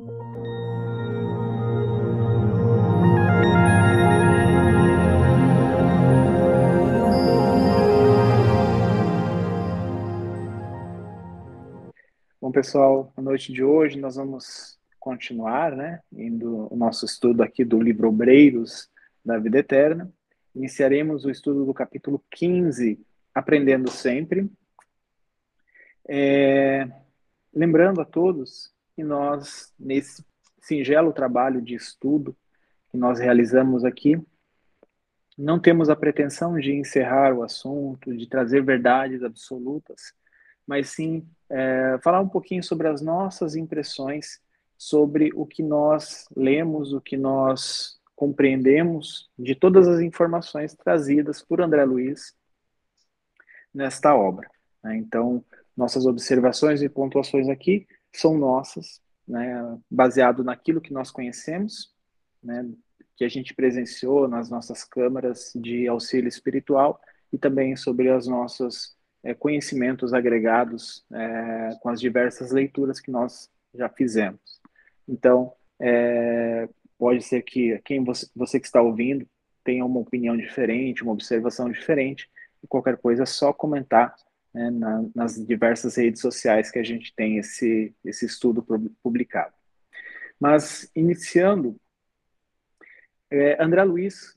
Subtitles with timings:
[0.00, 0.12] Bom,
[12.52, 17.82] pessoal, na noite de hoje nós vamos continuar, né, indo o nosso estudo aqui do
[17.82, 18.88] livro Obreiros
[19.24, 20.08] da Vida Eterna.
[20.54, 23.04] Iniciaremos o estudo do capítulo 15,
[23.34, 24.48] Aprendendo Sempre.
[26.08, 26.88] É,
[27.52, 30.24] lembrando a todos que nós, nesse
[30.60, 32.36] singelo trabalho de estudo
[32.90, 34.20] que nós realizamos aqui,
[35.38, 40.12] não temos a pretensão de encerrar o assunto, de trazer verdades absolutas,
[40.66, 44.40] mas sim é, falar um pouquinho sobre as nossas impressões
[44.76, 51.60] sobre o que nós lemos, o que nós compreendemos de todas as informações trazidas por
[51.60, 52.34] André Luiz
[53.72, 54.50] nesta obra.
[54.82, 54.96] Né?
[54.96, 55.44] Então,
[55.76, 61.94] nossas observações e pontuações aqui são nossas, né, baseado naquilo que nós conhecemos,
[62.42, 62.68] né,
[63.16, 67.00] que a gente presenciou nas nossas câmaras de auxílio espiritual
[67.32, 73.50] e também sobre os nossos é, conhecimentos agregados é, com as diversas leituras que nós
[73.74, 74.40] já fizemos.
[75.06, 79.26] Então, é, pode ser que quem você, você que está ouvindo
[79.64, 82.28] tenha uma opinião diferente, uma observação diferente,
[82.62, 84.14] e qualquer coisa é só comentar
[84.52, 88.64] né, na, nas diversas redes sociais que a gente tem esse, esse estudo
[89.02, 89.54] publicado.
[90.40, 91.76] Mas, iniciando,
[93.30, 94.36] é, André Luiz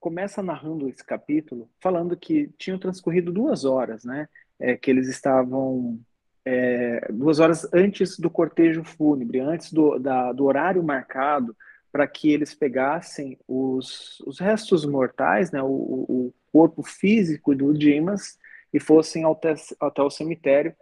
[0.00, 4.28] começa narrando esse capítulo falando que tinham transcorrido duas horas, né?
[4.58, 6.00] É, que eles estavam
[6.44, 11.54] é, duas horas antes do cortejo fúnebre, antes do, da, do horário marcado
[11.92, 18.38] para que eles pegassem os, os restos mortais, né, o, o corpo físico do Dimas
[18.76, 20.76] e fossem até, até o cemitério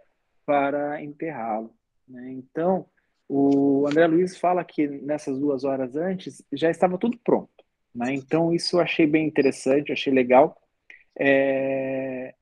[0.45, 1.73] para enterrá-lo.
[2.05, 2.29] Né?
[2.31, 2.85] Então,
[3.25, 7.63] o André Luiz fala que nessas duas horas antes já estava tudo pronto.
[7.93, 8.13] Né?
[8.13, 10.61] Então, isso eu achei bem interessante, achei legal,
[11.17, 12.35] é...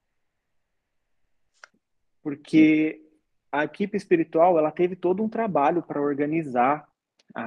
[2.24, 3.00] porque
[3.52, 6.90] a equipe espiritual ela teve todo um trabalho para organizar
[7.36, 7.44] a,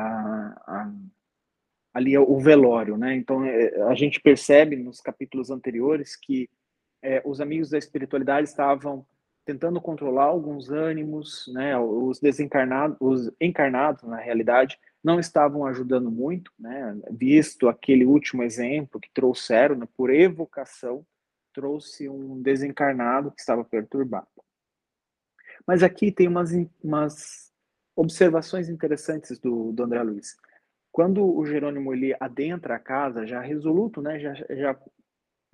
[0.65, 0.93] a,
[1.93, 3.17] ali o velório, né?
[3.17, 6.49] Então é, a gente percebe nos capítulos anteriores que
[7.03, 9.07] é, os amigos da espiritualidade estavam
[9.47, 11.79] tentando controlar alguns ânimos, né?
[11.79, 16.99] Os desencarnados, os encarnados, na realidade, não estavam ajudando muito, né?
[17.13, 19.87] Visto aquele último exemplo que trouxeram, né?
[19.97, 21.07] por evocação,
[21.55, 24.27] trouxe um desencarnado que estava perturbado.
[25.65, 26.51] Mas aqui tem umas,
[26.83, 27.53] umas
[27.95, 30.37] observações interessantes do, do André Luiz.
[30.91, 34.19] Quando o Jerônimo ele adentra a casa, já resoluto, né?
[34.19, 34.77] Já, já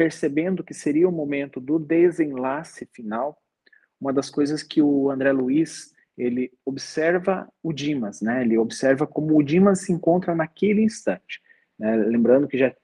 [0.03, 3.41] percebendo que seria o momento do desenlace final,
[4.01, 8.43] uma das coisas que o André Luiz ele observa o Dimas, né?
[8.43, 11.41] Ele observa como o Dimas se encontra naquele instante.
[11.79, 11.95] Né?
[11.95, 12.75] Lembrando que já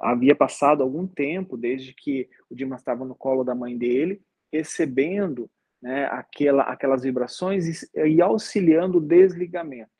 [0.00, 5.50] havia passado algum tempo desde que o Dimas estava no colo da mãe dele, recebendo
[5.82, 9.90] né, aquela, aquelas vibrações e, e auxiliando o desligamento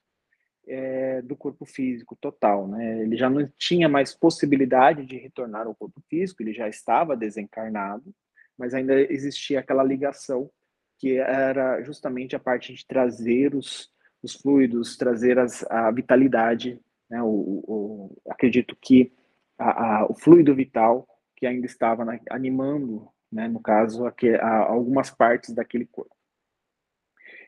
[0.67, 2.67] é, do corpo físico total.
[2.67, 3.03] Né?
[3.03, 8.15] Ele já não tinha mais possibilidade de retornar ao corpo físico, ele já estava desencarnado,
[8.59, 10.51] mas ainda existia aquela ligação
[10.99, 13.91] que era justamente a parte de trazer os,
[14.23, 17.23] os fluidos, trazer as, a vitalidade, né?
[17.23, 19.13] o, o, acredito que
[19.59, 21.07] a, a, o fluido vital
[21.37, 23.47] que ainda estava na, animando, né?
[23.47, 26.17] no caso, a, algumas partes daquele corpo.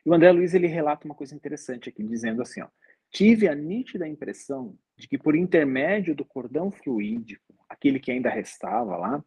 [0.05, 2.67] E o André Luiz ele relata uma coisa interessante aqui, dizendo assim, ó,
[3.09, 8.97] tive a nítida impressão de que por intermédio do cordão fluídico, aquele que ainda restava
[8.97, 9.23] lá,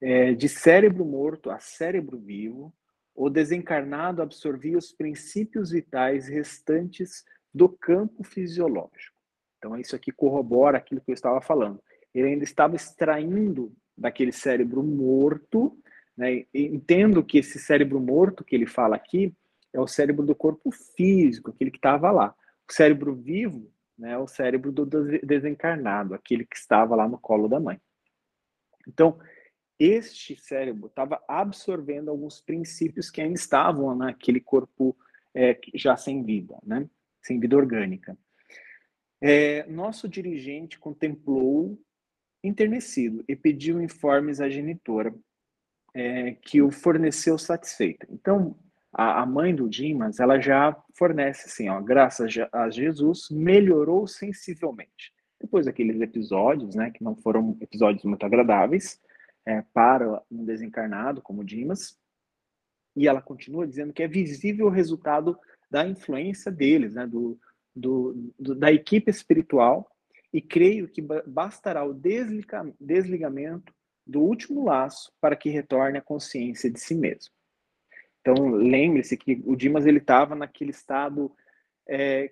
[0.00, 2.72] é, de cérebro morto a cérebro vivo,
[3.14, 9.16] o desencarnado absorvia os princípios vitais restantes do campo fisiológico.
[9.58, 11.82] Então, isso aqui corrobora aquilo que eu estava falando.
[12.14, 15.76] Ele ainda estava extraindo daquele cérebro morto,
[16.16, 16.44] né?
[16.54, 19.34] entendo que esse cérebro morto que ele fala aqui
[19.72, 22.34] é o cérebro do corpo físico, aquele que estava lá.
[22.70, 27.58] Cérebro vivo né, é o cérebro do desencarnado, aquele que estava lá no colo da
[27.58, 27.80] mãe.
[28.86, 29.18] Então,
[29.78, 34.96] este cérebro estava absorvendo alguns princípios que ainda estavam naquele corpo
[35.34, 36.88] é, já sem vida, né?
[37.22, 38.16] sem vida orgânica.
[39.20, 41.78] É, nosso dirigente contemplou
[42.42, 45.14] enternecido e pediu informes à genitora,
[45.94, 48.06] é, que o forneceu satisfeita.
[48.10, 48.56] Então,
[48.92, 55.12] a, a, mãe do Dimas, ela já fornece assim, ó, graças a Jesus, melhorou sensivelmente.
[55.40, 59.00] Depois daqueles episódios, né, que não foram episódios muito agradáveis,
[59.46, 61.98] é, para um desencarnado como Dimas,
[62.96, 65.38] e ela continua dizendo que é visível o resultado
[65.70, 67.38] da influência deles, né, do,
[67.74, 69.88] do, do, da equipe espiritual,
[70.32, 73.72] e creio que bastará o desliga, desligamento
[74.06, 77.32] do último laço para que retorne a consciência de si mesmo.
[78.30, 81.32] Então, lembre-se que o Dimas ele estava naquele estado
[81.88, 82.30] é,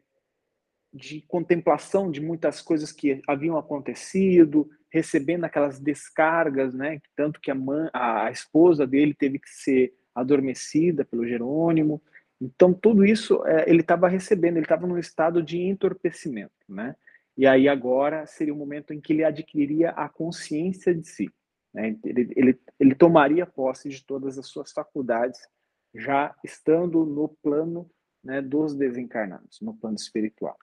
[0.93, 7.01] de contemplação de muitas coisas que haviam acontecido, recebendo aquelas descargas, né?
[7.17, 12.03] Tanto que a, mãe, a esposa dele teve que ser adormecida pelo Jerônimo.
[12.39, 16.95] Então, tudo isso é, ele estava recebendo, ele estava num estado de entorpecimento, né?
[17.39, 21.31] E aí agora seria o momento em que ele adquiriria a consciência de si.
[21.73, 21.97] Né?
[22.05, 25.41] Ele, ele, ele tomaria posse de todas as suas faculdades,
[25.97, 27.91] já estando no plano
[28.23, 30.57] né, dos desencarnados, no plano espiritual.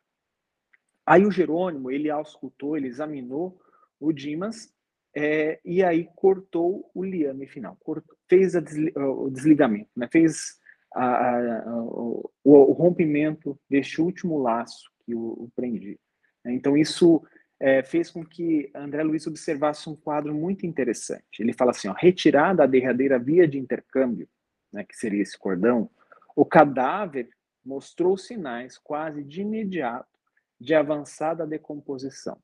[1.06, 3.60] Aí o Jerônimo, ele auscultou, ele examinou
[4.00, 4.74] o Dimas
[5.16, 10.58] é, e aí cortou o liame final, cortou, fez desli o desligamento, né, fez
[10.94, 15.98] a, a, o, o, rompimento deste último laço que o, o prendia.
[16.46, 17.24] Então isso
[17.60, 21.40] é, fez com que André Luiz observasse um quadro muito interessante.
[21.40, 24.28] Ele fala assim, ó, retirada a derradeira via de intercâmbio,
[24.74, 25.90] né, que seria esse cordão,
[26.36, 27.30] o cadáver
[27.64, 30.20] mostrou sinais quase de imediato
[30.60, 32.38] de avançada decomposição.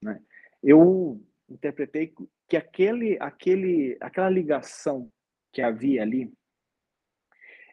[0.00, 0.20] Né?
[0.62, 2.14] Eu interpretei
[2.48, 5.10] que aquele, aquele, aquela ligação
[5.52, 6.32] que havia ali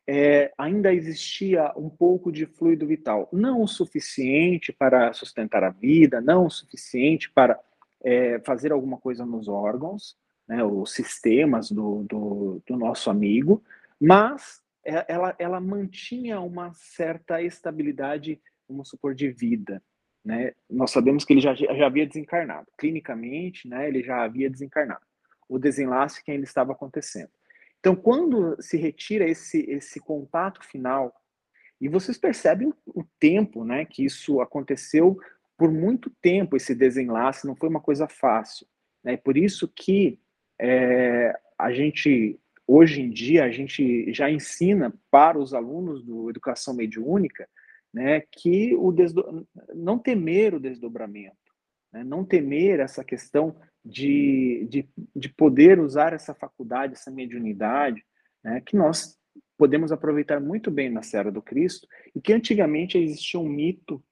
[0.07, 6.19] é, ainda existia um pouco de fluido vital, não o suficiente para sustentar a vida,
[6.19, 7.59] não o suficiente para
[8.03, 10.17] é, fazer alguma coisa nos órgãos,
[10.47, 13.63] né, os sistemas do, do, do nosso amigo,
[13.99, 19.81] mas é, ela, ela mantinha uma certa estabilidade, vamos supor, de vida.
[20.23, 20.53] Né?
[20.69, 22.67] Nós sabemos que ele já, já havia desencarnado.
[22.77, 25.01] Clinicamente, né, ele já havia desencarnado.
[25.47, 27.29] O desenlace que ainda estava acontecendo.
[27.79, 31.13] Então, quando se retira esse, esse contato final,
[31.79, 35.17] e vocês percebem o tempo né, que isso aconteceu
[35.57, 38.67] por muito tempo, esse desenlace, não foi uma coisa fácil.
[39.03, 39.17] Né?
[39.17, 40.19] Por isso que
[40.59, 46.75] é, a gente, hoje em dia, a gente já ensina para os alunos do Educação
[46.75, 47.49] Mediúnica
[47.91, 49.47] né, que o desdo...
[49.73, 51.35] não temer o desdobramento,
[51.91, 58.05] né, não temer essa questão de, de, de poder usar essa faculdade, essa mediunidade,
[58.43, 59.17] né, que nós
[59.57, 64.03] podemos aproveitar muito bem na Serra do Cristo, e que antigamente existia um mito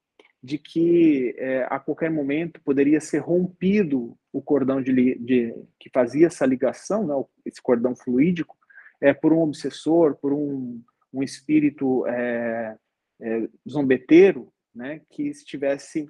[0.48, 6.28] de que é, a qualquer momento poderia ser rompido o cordão de, de que fazia
[6.28, 7.14] essa ligação, né,
[7.46, 8.56] esse cordão fluídico,
[9.02, 12.78] é, por um obsessor, por um, um espírito é,
[13.20, 16.10] é, zombeteiro, né, que estivesse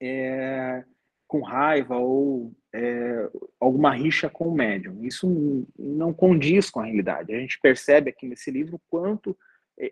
[0.00, 0.82] é,
[1.28, 3.28] com raiva ou é,
[3.60, 5.04] alguma rixa com o médium.
[5.04, 7.34] Isso não condiz com a realidade.
[7.34, 9.36] A gente percebe aqui nesse livro quanto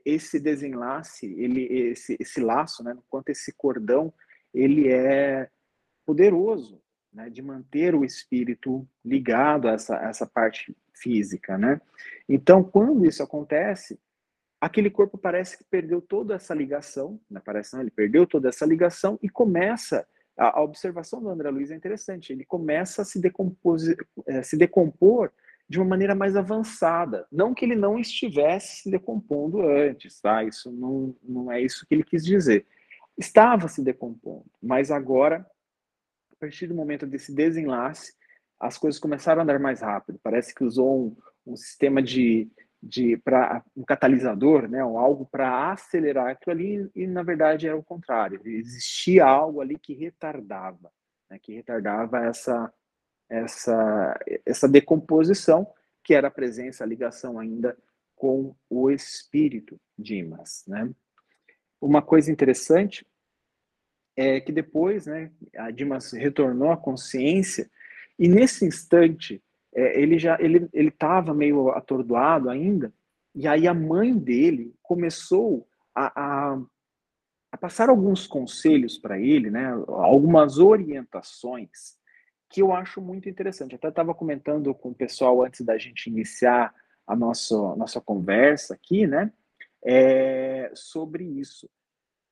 [0.05, 4.13] esse desenlace, ele, esse, esse laço, né, quanto esse cordão,
[4.53, 5.49] ele é
[6.05, 6.81] poderoso,
[7.13, 11.81] né, de manter o espírito ligado a essa, essa parte física, né?
[12.29, 13.99] Então, quando isso acontece,
[14.61, 17.41] aquele corpo parece que perdeu toda essa ligação, né?
[17.45, 21.71] Parece não, ele perdeu toda essa ligação e começa a, a observação do André Luiz
[21.71, 22.33] é interessante.
[22.33, 23.77] Ele começa a se, decompor,
[24.27, 25.31] é, se decompor
[25.71, 27.29] de uma maneira mais avançada.
[27.31, 30.43] Não que ele não estivesse se decompondo antes, tá?
[30.43, 32.67] Isso não, não é isso que ele quis dizer.
[33.17, 35.47] Estava se decompondo, mas agora,
[36.33, 38.13] a partir do momento desse desenlace,
[38.59, 40.19] as coisas começaram a andar mais rápido.
[40.21, 42.51] Parece que usou um, um sistema de,
[42.83, 47.77] de para um catalisador, né, ou algo para acelerar aquilo ali, e na verdade era
[47.77, 48.41] o contrário.
[48.45, 50.91] Existia algo ali que retardava,
[51.31, 52.73] né, que retardava essa
[53.31, 55.67] essa essa decomposição,
[56.03, 57.77] que era a presença, a ligação ainda
[58.17, 60.91] com o espírito Dimas, né?
[61.81, 63.07] Uma coisa interessante
[64.17, 67.71] é que depois, né, a Dimas retornou à consciência
[68.19, 72.93] e nesse instante é, ele já ele estava meio atordoado ainda
[73.35, 76.63] e aí a mãe dele começou a, a,
[77.53, 82.00] a passar alguns conselhos para ele, né, algumas orientações
[82.51, 83.75] que eu acho muito interessante.
[83.77, 86.75] Até estava comentando com o pessoal antes da gente iniciar
[87.07, 89.33] a nossa nossa conversa aqui, né,
[89.83, 91.69] é, sobre isso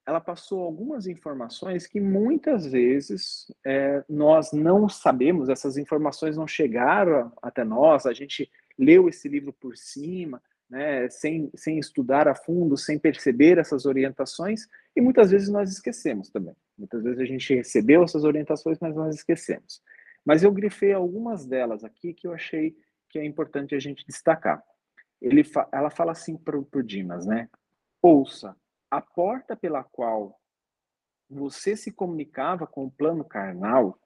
[0.08, 7.30] ela passou algumas informações que muitas vezes é, nós não sabemos, essas informações não chegaram
[7.42, 12.75] até nós, a gente leu esse livro por cima, né, sem, sem estudar a fundo,
[12.75, 16.56] sem perceber essas orientações, e muitas vezes nós esquecemos também.
[16.78, 19.82] Muitas vezes a gente recebeu essas orientações, mas nós esquecemos.
[20.28, 22.76] Mas eu grifei algumas delas aqui que eu achei
[23.08, 24.62] que é importante a gente destacar.
[25.23, 25.42] Ele,
[25.73, 27.49] ela fala assim para o Dimas, né?
[28.02, 28.54] Ouça,
[28.90, 30.38] a porta pela qual
[31.30, 33.99] você se comunicava com o plano carnal,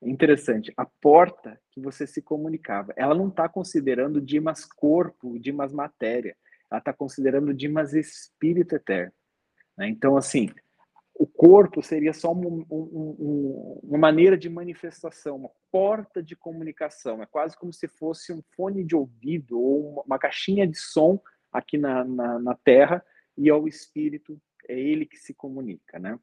[0.00, 5.72] é interessante, a porta que você se comunicava, ela não está considerando Dimas corpo, Dimas
[5.72, 6.36] matéria,
[6.70, 9.12] ela está considerando Dimas espírito eterno.
[9.76, 9.88] Né?
[9.88, 10.48] Então, assim,
[11.18, 17.22] o corpo seria só um, um, um, uma maneira de manifestação, uma porta de comunicação.
[17.22, 21.18] É quase como se fosse um fone de ouvido ou uma, uma caixinha de som
[21.50, 23.02] aqui na, na, na Terra
[23.36, 26.18] e ao espírito, é ele que se comunica, né?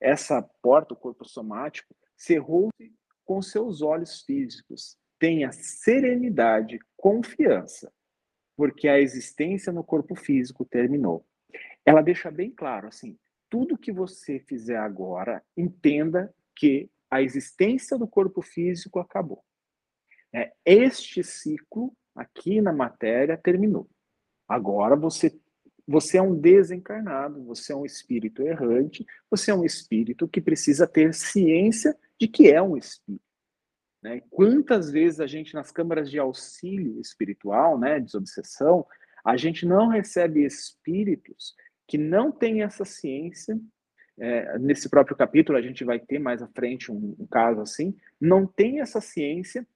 [0.00, 2.92] Essa porta, o corpo somático, cerrou-se
[3.24, 4.98] com seus olhos físicos.
[5.18, 7.90] Tenha serenidade, confiança,
[8.56, 11.26] porque a existência no corpo físico terminou.
[11.84, 13.18] Ela deixa bem claro, assim,
[13.48, 19.44] tudo que você fizer agora, entenda que a existência do corpo físico acabou.
[20.32, 23.88] É, este ciclo aqui na matéria terminou.
[24.46, 25.38] Agora você
[25.90, 30.86] você é um desencarnado, você é um espírito errante, você é um espírito que precisa
[30.86, 33.24] ter ciência de que é um espírito.
[34.02, 34.20] Né?
[34.28, 38.86] Quantas vezes a gente, nas câmaras de auxílio espiritual, né, desobsessão,
[39.24, 41.54] a gente não recebe espíritos
[41.88, 43.58] que não têm essa ciência.
[44.20, 47.96] É, nesse próprio capítulo, a gente vai ter mais à frente um, um caso assim,
[48.20, 49.66] não tem essa ciência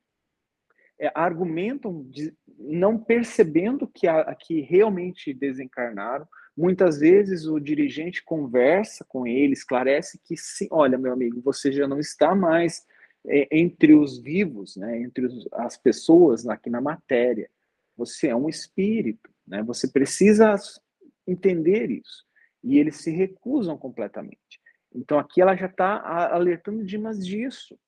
[0.99, 6.27] é, argumentam de, não percebendo que, a, que realmente desencarnaram.
[6.57, 11.89] Muitas vezes o dirigente conversa com ele, esclarece que, sim, olha, meu amigo, você já
[11.89, 12.85] não está mais
[13.27, 17.49] é, entre os vivos, né, entre os, as pessoas aqui na matéria.
[17.97, 20.55] Você é um espírito, né, você precisa
[21.27, 22.25] entender isso.
[22.63, 24.61] E eles se recusam completamente.
[24.95, 27.79] Então aqui ela já está alertando Dimas disso.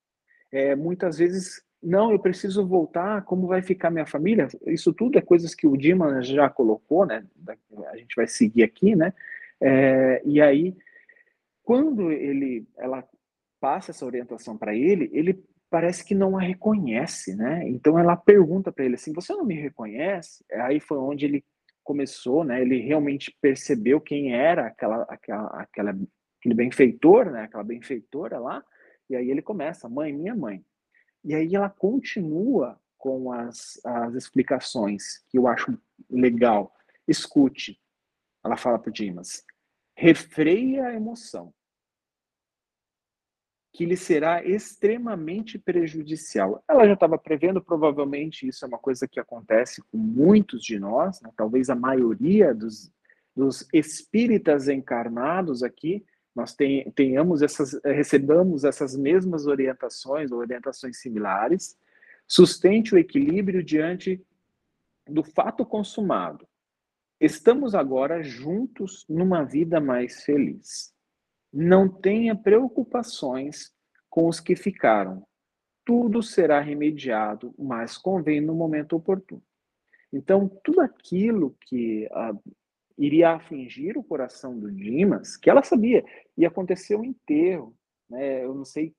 [0.50, 4.49] É, muitas vezes não, eu preciso voltar, como vai ficar minha família?
[4.67, 7.26] Isso tudo é coisas que o Diman já colocou, né?
[7.93, 9.12] A gente vai seguir aqui, né?
[9.61, 10.75] É, e aí,
[11.62, 13.07] quando ele, ela
[13.61, 17.69] passa essa orientação para ele, ele parece que não a reconhece, né?
[17.69, 21.45] Então ela pergunta para ele assim: "Você não me reconhece?" Aí foi onde ele
[21.85, 22.61] começou, né?
[22.61, 25.97] Ele realmente percebeu quem era aquela, aquela, aquela
[26.41, 27.43] aquele benfeitor, né?
[27.45, 28.64] Aquela benfeitora lá.
[29.09, 30.64] E aí ele começa: "Mãe, minha mãe."
[31.23, 35.79] E aí ela continua com as, as explicações, que eu acho
[36.11, 36.75] legal.
[37.07, 37.81] Escute.
[38.45, 39.45] Ela fala para Dimas.
[39.97, 41.53] Refreia a emoção,
[43.75, 46.62] que lhe será extremamente prejudicial.
[46.69, 51.21] Ela já estava prevendo, provavelmente isso é uma coisa que acontece com muitos de nós,
[51.21, 51.28] né?
[51.37, 52.88] talvez a maioria dos,
[53.35, 56.54] dos espíritas encarnados aqui, nós
[56.95, 61.76] tenhamos essas, recebamos essas mesmas orientações ou orientações similares,
[62.28, 64.25] sustente o equilíbrio diante
[65.04, 66.47] do fato consumado.
[67.21, 70.94] Estamos agora juntos numa vida mais feliz.
[71.56, 73.73] Não tenha preocupações
[74.11, 75.25] com os que ficaram.
[75.84, 79.42] Tudo será remediado, mas convém no momento oportuno.
[80.12, 82.34] Então, tudo aquilo que a
[82.96, 86.04] iria afligir o coração do Dimas, que ela sabia,
[86.37, 87.75] e aconteceu um enterro,
[88.08, 88.44] né?
[88.44, 88.94] Eu não sei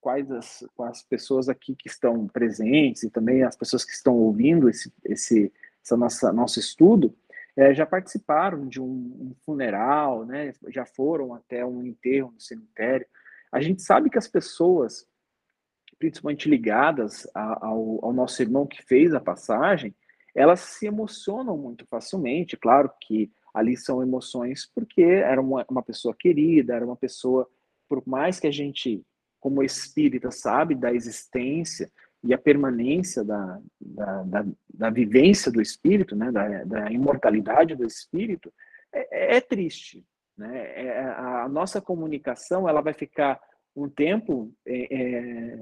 [0.00, 4.68] quais as, quais pessoas aqui que estão presentes e também as pessoas que estão ouvindo
[4.68, 5.52] esse, esse
[5.84, 7.14] essa nossa, nosso estudo,
[7.56, 10.52] é, já participaram de um, um, funeral, né?
[10.68, 13.06] Já foram até um enterro no cemitério.
[13.52, 15.06] A gente sabe que as pessoas,
[15.98, 19.94] principalmente ligadas a, ao, ao nosso irmão que fez a passagem,
[20.34, 22.56] elas se emocionam muito facilmente.
[22.56, 27.46] Claro que ali são emoções porque era uma, uma pessoa querida, era uma pessoa,
[27.86, 29.04] por mais que a gente,
[29.38, 31.92] como espírita, sabe da existência
[32.24, 37.84] e a permanência da, da, da, da vivência do espírito, né, da, da imortalidade do
[37.84, 38.52] espírito,
[38.92, 40.04] é, é triste.
[40.36, 40.86] Né?
[40.86, 43.40] É, a nossa comunicação ela vai ficar
[43.74, 45.58] um tempo é, é,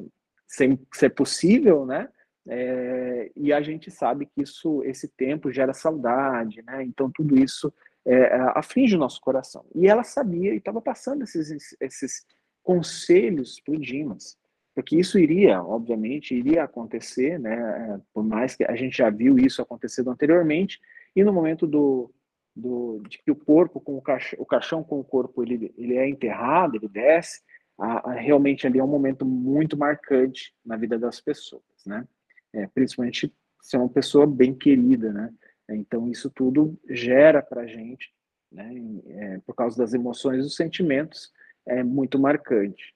[0.47, 2.09] sem ser possível, né?
[2.49, 6.83] É, e a gente sabe que isso, esse tempo gera saudade, né?
[6.83, 7.73] Então tudo isso
[8.05, 9.65] é, aflige o nosso coração.
[9.75, 12.27] E ela sabia e estava passando esses, esses
[12.63, 14.37] conselhos para o Dimas,
[14.81, 18.01] porque isso iria, obviamente, iria acontecer, né?
[18.15, 20.81] Por mais que a gente já viu isso acontecendo anteriormente,
[21.15, 22.11] e no momento do,
[22.57, 25.99] do de que o corpo com o caixão, o caixão com o corpo ele, ele
[25.99, 27.43] é enterrado, ele desce,
[27.79, 32.07] a, a, realmente ali é um momento muito marcante na vida das pessoas, né?
[32.55, 35.31] é, principalmente ser uma pessoa bem querida, né?
[35.69, 38.13] Então isso tudo gera para gente,
[38.51, 38.71] né?
[39.09, 41.31] É, por causa das emoções dos sentimentos,
[41.67, 42.95] é muito marcante.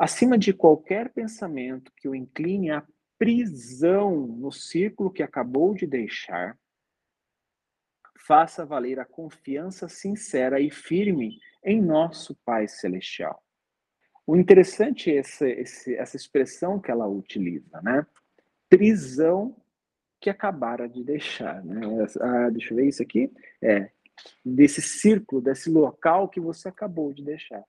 [0.00, 2.82] Acima de qualquer pensamento que o incline à
[3.18, 6.58] prisão no círculo que acabou de deixar,
[8.18, 13.44] faça valer a confiança sincera e firme em nosso Pai Celestial.
[14.26, 18.06] O interessante é essa, essa expressão que ela utiliza, né?
[18.70, 19.54] Prisão
[20.18, 21.82] que acabara de deixar, né?
[22.22, 23.30] Ah, deixa eu ver isso aqui.
[23.60, 23.90] É,
[24.42, 27.62] desse círculo, desse local que você acabou de deixar.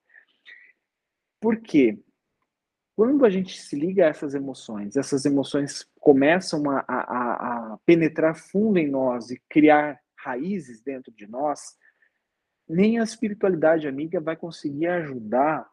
[1.41, 1.99] Por quê?
[3.01, 8.35] Quando a gente se liga a essas emoções, essas emoções começam a, a, a penetrar
[8.35, 11.75] fundo em nós e criar raízes dentro de nós,
[12.69, 15.67] nem a espiritualidade amiga vai conseguir ajudar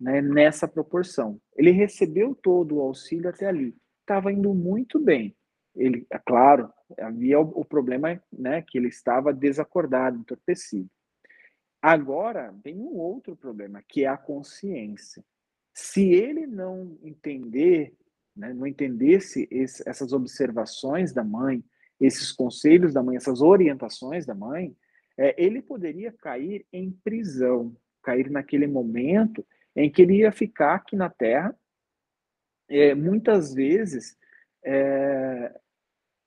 [0.00, 1.40] né, nessa proporção.
[1.54, 5.36] Ele recebeu todo o auxílio até ali, estava indo muito bem.
[5.76, 10.90] Ele, é claro, havia o, o problema né, que ele estava desacordado, entorpecido.
[11.80, 15.22] Agora vem um outro problema, que é a consciência.
[15.74, 17.94] Se ele não entender,
[18.36, 21.64] né, não entendesse esse, essas observações da mãe,
[22.00, 24.76] esses conselhos da mãe, essas orientações da mãe,
[25.16, 30.96] é, ele poderia cair em prisão, cair naquele momento em que ele ia ficar aqui
[30.96, 31.56] na Terra,
[32.68, 34.16] é, muitas vezes,
[34.64, 35.60] é,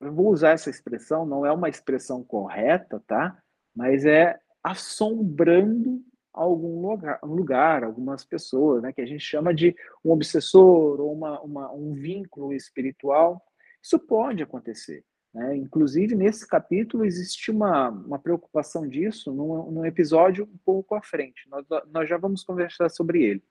[0.00, 3.36] eu vou usar essa expressão, não é uma expressão correta, tá?
[3.74, 6.04] Mas é assombrando
[6.36, 9.74] algum lugar, lugar, algumas pessoas, né, que a gente chama de
[10.04, 13.42] um obsessor ou uma, uma, um vínculo espiritual.
[13.82, 15.02] Isso pode acontecer.
[15.34, 15.56] Né?
[15.56, 21.48] Inclusive, nesse capítulo, existe uma, uma preocupação disso num, num episódio um pouco à frente.
[21.48, 23.42] Nós, nós já vamos conversar sobre ele.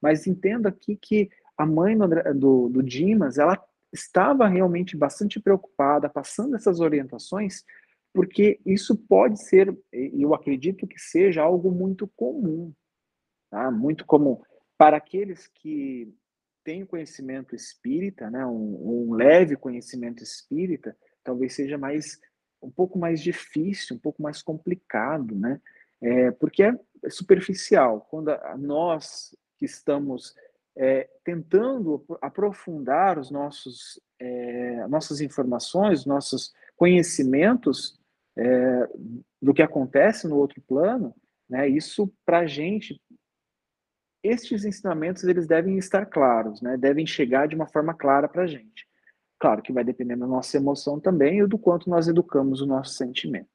[0.00, 1.96] Mas entenda aqui que a mãe
[2.34, 7.64] do, do Dimas, ela estava realmente bastante preocupada, passando essas orientações
[8.12, 12.72] porque isso pode ser, eu acredito que seja algo muito comum,
[13.50, 13.70] tá?
[13.70, 14.40] muito comum.
[14.76, 16.12] Para aqueles que
[16.64, 18.44] têm conhecimento espírita, né?
[18.46, 22.18] um, um leve conhecimento espírita, talvez seja mais
[22.62, 25.60] um pouco mais difícil, um pouco mais complicado, né?
[26.02, 28.06] É, porque é superficial.
[28.10, 30.34] Quando a, nós que estamos
[30.76, 37.99] é, tentando aprofundar os nossos é, nossas informações, nossos conhecimentos,
[38.40, 38.88] é,
[39.40, 41.14] do que acontece no outro plano,
[41.48, 42.98] né, isso para a gente,
[44.22, 48.46] estes ensinamentos eles devem estar claros, né, devem chegar de uma forma clara para a
[48.46, 48.88] gente.
[49.38, 52.94] Claro que vai depender da nossa emoção também e do quanto nós educamos o nosso
[52.94, 53.48] sentimento.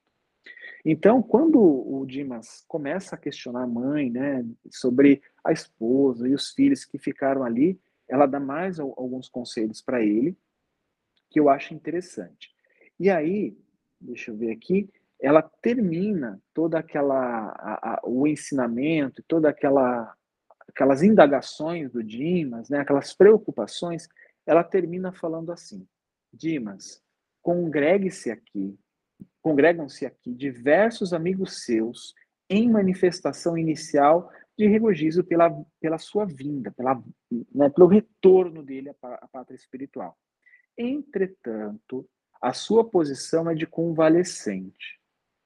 [0.83, 6.51] Então, quando o Dimas começa a questionar a mãe, né, sobre a esposa e os
[6.51, 10.37] filhos que ficaram ali, ela dá mais alguns conselhos para ele
[11.31, 12.53] que eu acho interessante.
[12.99, 13.57] E aí,
[13.99, 20.13] deixa eu ver aqui, ela termina toda aquela a, a, o ensinamento, toda aquela
[20.67, 24.07] aquelas indagações do Dimas, né, aquelas preocupações,
[24.45, 25.87] ela termina falando assim:
[26.33, 27.01] Dimas,
[27.41, 28.77] congregue-se aqui,
[29.41, 32.13] congregam-se aqui diversos amigos seus
[32.49, 37.01] em manifestação inicial de regozijo pela, pela sua vinda, pela,
[37.53, 40.17] né, pelo retorno dele à, à pátria espiritual.
[40.77, 42.07] Entretanto,
[42.45, 44.99] a sua posição é de convalescente.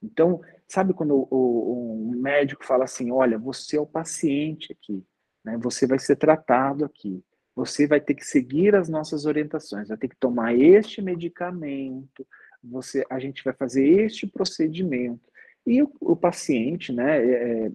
[0.03, 5.01] Então, sabe quando o, o, o médico fala assim: olha, você é o paciente aqui,
[5.45, 5.57] né?
[5.57, 7.23] você vai ser tratado aqui,
[7.55, 12.27] você vai ter que seguir as nossas orientações, vai ter que tomar este medicamento,
[12.61, 15.21] você, a gente vai fazer este procedimento.
[15.65, 17.71] E o, o paciente, né, é,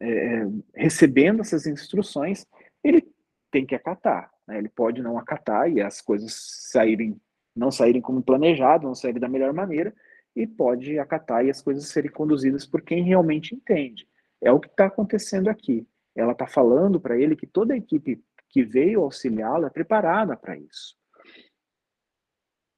[0.00, 2.46] é, é, recebendo essas instruções,
[2.84, 3.04] ele
[3.50, 4.30] tem que acatar.
[4.46, 4.58] Né?
[4.58, 6.32] Ele pode não acatar e as coisas
[6.70, 7.20] saírem
[7.54, 9.94] não saírem como planejado, não saírem da melhor maneira,
[10.34, 14.08] e pode acatar e as coisas serem conduzidas por quem realmente entende.
[14.40, 15.86] É o que está acontecendo aqui.
[16.14, 20.56] Ela está falando para ele que toda a equipe que veio auxiliá-lo é preparada para
[20.56, 20.96] isso.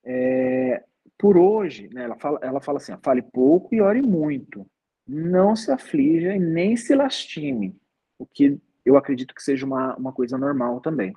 [0.04, 0.84] É,
[1.18, 4.66] por hoje, né, ela, fala, ela fala assim: fale pouco e ore muito.
[5.06, 7.76] Não se aflija e nem se lastime,
[8.18, 11.12] o que eu acredito que seja uma, uma coisa normal também.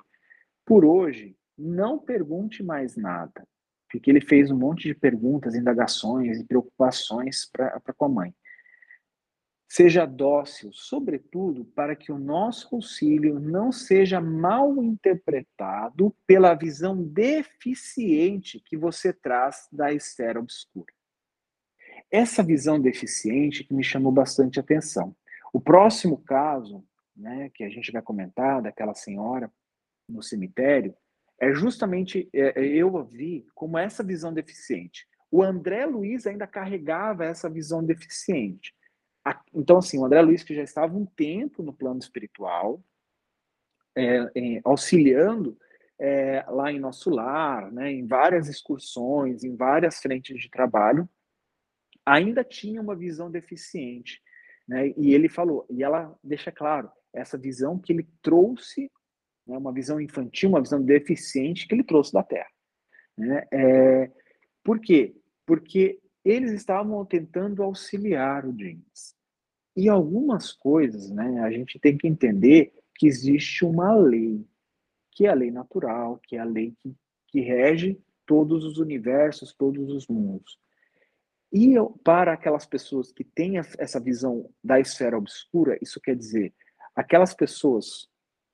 [0.64, 3.46] Por hoje, não pergunte mais nada,
[3.90, 8.34] porque ele fez um monte de perguntas, indagações e preocupações para com a mãe.
[9.70, 18.62] Seja dócil, sobretudo, para que o nosso auxílio não seja mal interpretado pela visão deficiente
[18.64, 20.90] que você traz da esfera obscura.
[22.10, 25.14] Essa visão deficiente que me chamou bastante atenção.
[25.52, 26.82] O próximo caso,
[27.14, 29.52] né, que a gente vai comentar, daquela senhora
[30.08, 30.94] no cemitério,
[31.40, 35.06] é justamente é, é, eu vi como essa visão deficiente.
[35.30, 38.74] O André Luiz ainda carregava essa visão deficiente.
[39.52, 42.82] Então, assim, o André Luiz, que já estava um tempo no plano espiritual,
[43.94, 45.58] é, é, auxiliando
[45.98, 51.08] é, lá em nosso lar, né, em várias excursões, em várias frentes de trabalho,
[52.06, 54.22] ainda tinha uma visão deficiente.
[54.66, 54.94] Né?
[54.96, 58.90] E ele falou, e ela deixa claro, essa visão que ele trouxe,
[59.48, 62.50] né, uma visão infantil, uma visão deficiente que ele trouxe da Terra.
[63.16, 63.46] Né?
[63.50, 64.10] É,
[64.62, 65.16] por quê?
[65.46, 69.16] Porque eles estavam tentando auxiliar o James.
[69.74, 74.44] E algumas coisas, né, a gente tem que entender que existe uma lei,
[75.12, 76.94] que é a lei natural, que é a lei que,
[77.28, 80.58] que rege todos os universos, todos os mundos.
[81.50, 86.52] E para aquelas pessoas que têm essa visão da esfera obscura, isso quer dizer,
[86.94, 88.06] aquelas pessoas,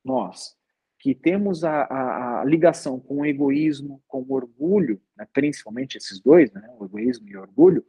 [0.04, 0.56] nós,
[1.04, 6.18] que temos a, a, a ligação com o egoísmo, com o orgulho, né, principalmente esses
[6.18, 7.84] dois, né, o egoísmo e o orgulho,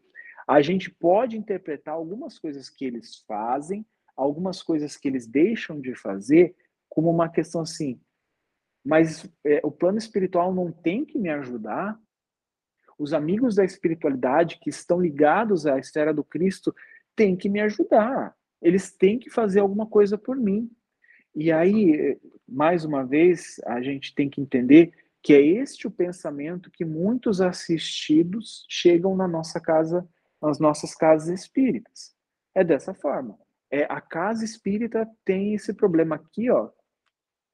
[0.45, 3.86] a gente pode interpretar algumas coisas que eles fazem,
[4.17, 6.58] algumas coisas que eles deixam de fazer,
[6.89, 8.01] como uma questão assim,
[8.84, 11.97] mas é, o plano espiritual não tem que me ajudar,
[12.99, 16.75] os amigos da espiritualidade que estão ligados à esfera do Cristo
[17.15, 18.36] têm que me ajudar.
[18.62, 20.69] Eles têm que fazer alguma coisa por mim.
[21.36, 26.71] E aí, mais uma vez, a gente tem que entender que é este o pensamento
[26.71, 30.08] que muitos assistidos chegam na nossa casa,
[30.41, 32.15] nas nossas casas espíritas.
[32.54, 33.38] É dessa forma.
[33.69, 36.69] É a casa espírita tem esse problema aqui, ó.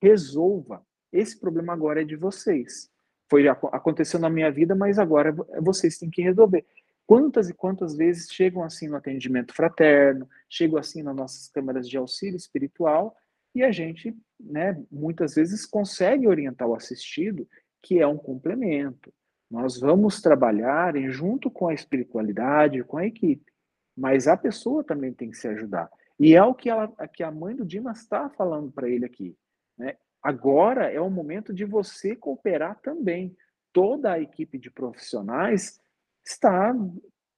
[0.02, 0.86] Resolva.
[1.12, 2.92] Esse problema agora é de vocês
[3.32, 6.66] foi aconteceu na minha vida, mas agora vocês têm que resolver.
[7.08, 11.96] Quantas e quantas vezes chegam assim no atendimento fraterno, chegam assim nas nossas câmaras de
[11.96, 13.16] auxílio espiritual
[13.54, 17.48] e a gente, né, muitas vezes consegue orientar o assistido,
[17.82, 19.14] que é um complemento.
[19.50, 23.52] Nós vamos trabalhar em, junto com a espiritualidade, com a equipe,
[23.98, 25.90] mas a pessoa também tem que se ajudar.
[26.18, 29.36] E é o que, ela, que a mãe do Dimas está falando para ele aqui.
[29.78, 29.98] Né?
[30.22, 33.36] Agora é o momento de você cooperar também.
[33.74, 35.82] Toda a equipe de profissionais
[36.26, 36.74] está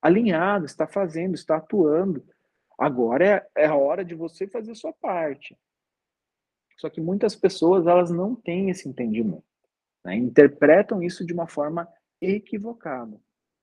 [0.01, 2.23] alinhada, está fazendo, está atuando.
[2.77, 5.57] Agora é, é a hora de você fazer a sua parte.
[6.77, 9.43] Só que muitas pessoas elas não têm esse entendimento,
[10.03, 10.15] né?
[10.15, 11.87] interpretam isso de uma forma
[12.21, 13.19] equivocada,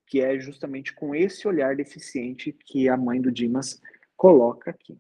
[0.07, 3.81] que é justamente com esse olhar deficiente que a mãe do Dimas
[4.17, 4.99] coloca aqui.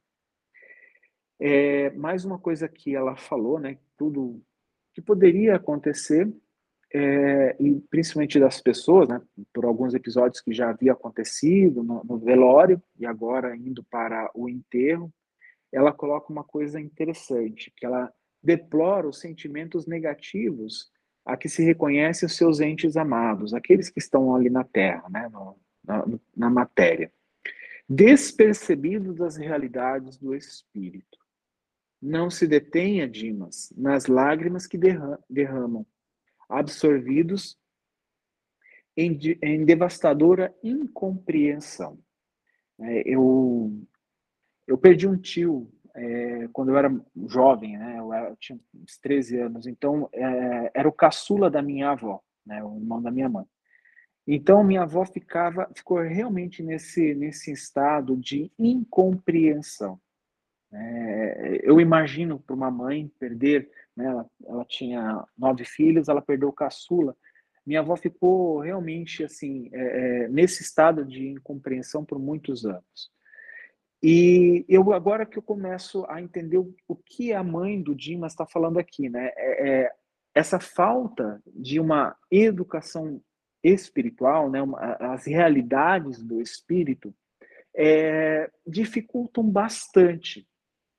[1.39, 4.43] É, mais uma coisa que ela falou, né, tudo
[4.93, 6.31] que poderia acontecer,
[6.93, 12.19] é, e principalmente das pessoas, né, por alguns episódios que já havia acontecido no, no
[12.19, 15.13] velório e agora indo para o enterro,
[15.73, 20.91] ela coloca uma coisa interessante, que ela deplora os sentimentos negativos
[21.25, 25.29] a que se reconhece os seus entes amados, aqueles que estão ali na Terra, né,
[25.29, 26.05] no, na,
[26.37, 27.13] na matéria,
[27.89, 31.19] despercebidos das realidades do espírito.
[32.01, 34.79] Não se detenha, Dimas, nas lágrimas que
[35.29, 35.87] derramam,
[36.49, 37.59] absorvidos
[38.97, 41.99] em, em devastadora incompreensão.
[42.79, 43.73] É, eu,
[44.71, 46.95] eu perdi um tio é, quando eu era
[47.27, 47.97] jovem, né?
[47.99, 52.23] Eu, era, eu, tinha uns 13 anos, então é, era o caçula da minha avó,
[52.47, 52.63] né?
[52.63, 53.45] O irmão da minha mãe.
[54.25, 60.01] Então minha avó ficava, ficou realmente nesse nesse estado de incompreensão.
[60.73, 66.49] É, eu imagino para uma mãe perder, né, ela, ela, tinha nove filhos, ela perdeu
[66.49, 67.17] o caçula.
[67.67, 73.11] Minha avó ficou realmente assim é, é, nesse estado de incompreensão por muitos anos.
[74.03, 78.47] E eu agora que eu começo a entender o, que a mãe do Dimas está
[78.47, 79.31] falando aqui, né?
[79.37, 79.93] É, é,
[80.35, 83.21] essa falta de uma educação
[83.63, 84.63] espiritual, né?
[84.63, 87.15] Uma, as realidades do espírito
[87.77, 90.47] é, dificultam bastante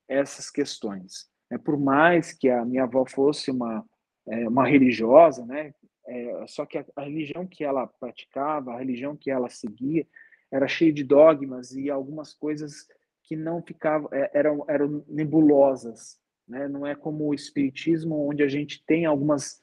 [0.07, 1.29] essas questões.
[1.49, 3.85] É, por mais que a minha avó fosse uma,
[4.27, 5.73] é, uma religiosa, né,
[6.07, 10.05] é, só que a, a, religião que ela praticava, a religião que ela seguia,
[10.51, 12.87] era cheia de dogmas e algumas coisas
[13.23, 16.19] que não ficavam, é, eram, eram nebulosas.
[16.47, 16.67] Né?
[16.67, 19.61] Não é como o Espiritismo, onde a gente tem algumas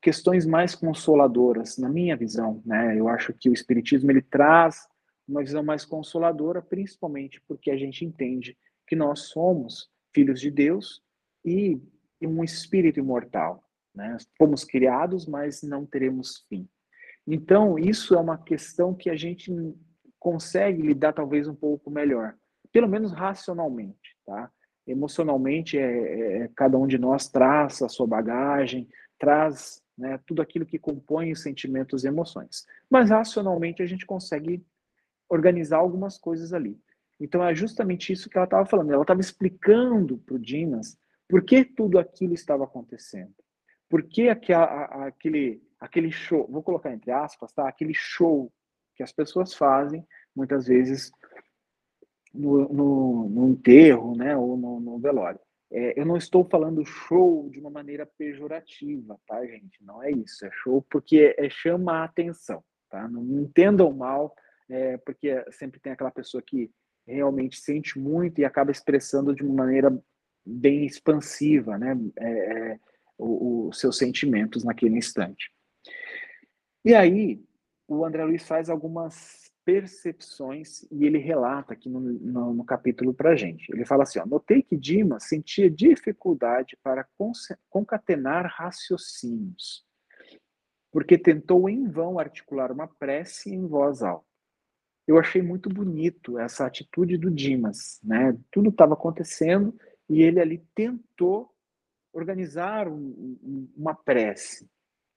[0.00, 2.62] questões mais consoladoras, na minha visão.
[2.64, 2.98] Né?
[2.98, 4.86] Eu acho que o Espiritismo ele traz
[5.26, 8.56] uma visão mais consoladora, principalmente porque a gente entende
[8.86, 11.02] que nós somos filhos de Deus
[11.44, 11.80] e
[12.22, 13.64] um espírito imortal.
[13.94, 14.16] Né?
[14.38, 16.68] Fomos criados, mas não teremos fim.
[17.26, 19.50] Então, isso é uma questão que a gente
[20.22, 22.36] consegue lidar talvez um pouco melhor,
[22.70, 24.48] pelo menos racionalmente, tá?
[24.86, 30.40] Emocionalmente, é, é, é cada um de nós traz a sua bagagem, traz né, tudo
[30.40, 32.64] aquilo que compõe os sentimentos e emoções.
[32.88, 34.64] Mas racionalmente a gente consegue
[35.28, 36.78] organizar algumas coisas ali.
[37.18, 38.92] Então é justamente isso que ela estava falando.
[38.92, 40.96] Ela estava explicando para o Dimas
[41.28, 43.34] por que tudo aquilo estava acontecendo.
[43.88, 47.68] Por que aquele, aquele show, vou colocar entre aspas, tá?
[47.68, 48.52] aquele show
[48.94, 51.10] que as pessoas fazem muitas vezes
[52.32, 55.40] no, no, no enterro, né, ou no, no velório.
[55.70, 59.82] É, eu não estou falando show de uma maneira pejorativa, tá, gente?
[59.82, 60.44] Não é isso.
[60.44, 63.08] É show porque é, é chama a atenção, tá?
[63.08, 64.34] Não me entendam mal,
[64.68, 66.70] é, porque sempre tem aquela pessoa que
[67.06, 69.98] realmente sente muito e acaba expressando de uma maneira
[70.44, 71.96] bem expansiva, né?
[72.18, 72.78] É, é
[73.18, 75.50] os seus sentimentos naquele instante.
[76.84, 77.40] E aí,
[77.92, 83.36] o André Luiz faz algumas percepções e ele relata aqui no, no, no capítulo para
[83.36, 83.70] gente.
[83.72, 87.06] Ele fala assim: ó, notei que Dimas sentia dificuldade para
[87.68, 89.84] concatenar raciocínios,
[90.90, 94.26] porque tentou em vão articular uma prece em voz alta.
[95.06, 98.36] Eu achei muito bonito essa atitude do Dimas, né?
[98.50, 99.74] Tudo estava acontecendo
[100.08, 101.52] e ele ali tentou
[102.12, 104.68] organizar um, um, uma prece,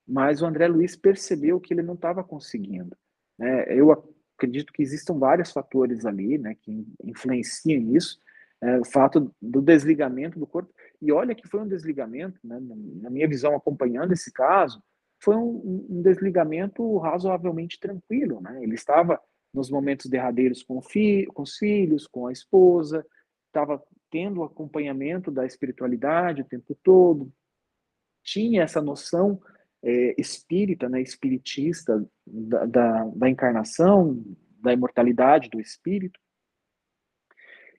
[0.06, 2.96] mas o André Luiz percebeu que ele não estava conseguindo.
[3.38, 3.66] Né?
[3.68, 3.90] Eu
[4.36, 8.20] acredito que existam vários fatores ali, né, que influenciam isso.
[8.62, 10.72] É, o fato do desligamento do corpo.
[11.00, 12.58] E olha que foi um desligamento, né,
[13.02, 14.82] na minha visão, acompanhando esse caso,
[15.22, 18.40] foi um, um desligamento razoavelmente tranquilo.
[18.40, 18.62] Né?
[18.62, 19.20] Ele estava
[19.52, 23.04] nos momentos derradeiros com, fi com os filhos, com a esposa,
[23.46, 27.32] estava tendo acompanhamento da espiritualidade o tempo todo,
[28.22, 29.40] tinha essa noção
[29.86, 34.20] é, espírita, né, espiritista da, da, da encarnação,
[34.60, 36.18] da imortalidade do espírito.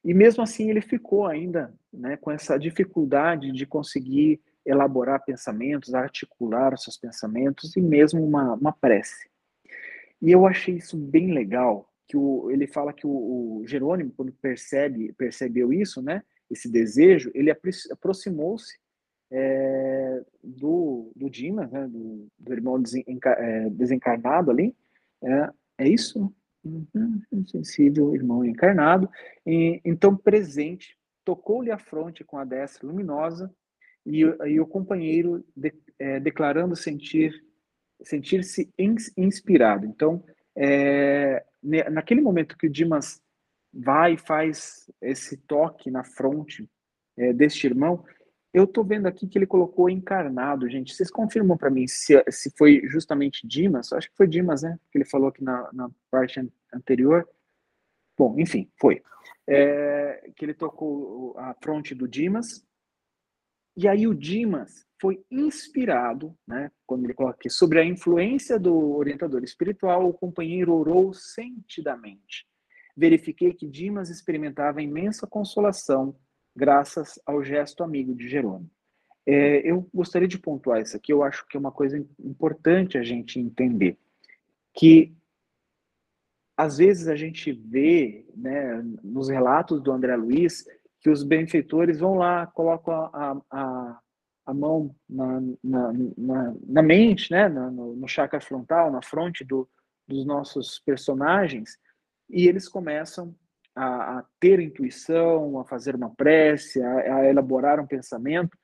[0.06, 6.74] E mesmo assim ele ficou ainda né, com essa dificuldade de conseguir elaborar pensamentos, articular
[6.74, 9.30] os seus pensamentos e mesmo uma, uma prece.
[10.22, 13.10] E eu achei isso bem legal, que o, ele fala que o,
[13.60, 17.52] o Jerônimo, quando percebe, percebeu isso, né, esse desejo, ele
[17.92, 18.80] aproximou-se
[19.32, 22.82] é, do, do Dimas, né, do, do irmão
[23.26, 24.76] é, desencarnado ali,
[25.24, 26.34] é, é isso?
[26.64, 29.10] Uhum, sensível, irmão encarnado,
[29.46, 33.54] e, então presente, tocou-lhe a fronte com a destra luminosa
[34.06, 37.34] e, e o companheiro de, é, declarando sentir
[38.04, 38.72] sentir-se
[39.18, 39.86] inspirado.
[39.86, 40.24] Então,
[40.56, 41.44] é,
[41.92, 43.22] naquele momento que o Dimas
[43.74, 46.70] vai e faz esse toque na fronte
[47.18, 48.04] é, deste irmão,
[48.58, 50.94] eu estou vendo aqui que ele colocou encarnado, gente.
[50.94, 53.94] Vocês confirmam para mim se, se foi justamente Dimas?
[53.94, 54.80] Acho que foi Dimas, né?
[54.92, 56.40] Que ele falou aqui na, na parte
[56.74, 57.28] anterior.
[58.18, 59.04] Bom, enfim, foi.
[59.48, 62.66] É, que ele tocou a fronte do Dimas.
[63.76, 66.72] E aí o Dimas foi inspirado, né?
[66.86, 72.48] Quando ele coloca aqui, sobre a influência do orientador espiritual, o companheiro orou sentidamente.
[72.96, 76.16] Verifiquei que Dimas experimentava imensa consolação
[76.58, 78.70] graças ao gesto amigo de Jerônimo.
[79.26, 83.04] É, eu gostaria de pontuar isso aqui, eu acho que é uma coisa importante a
[83.04, 83.98] gente entender,
[84.74, 85.14] que
[86.58, 90.66] às vezes a gente vê né, nos relatos do André Luiz
[91.00, 94.00] que os benfeitores vão lá, colocam a, a,
[94.48, 99.70] a mão na, na, na, na mente, né, no, no chakra frontal, na fronte do,
[100.08, 101.78] dos nossos personagens,
[102.30, 103.36] e eles começam
[103.78, 108.58] a, a ter intuição, a fazer uma prece, a, a elaborar um pensamento,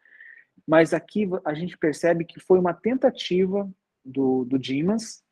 [0.67, 3.69] mas aqui a gente percebe que foi uma tentativa
[4.03, 5.23] do, do Dimas,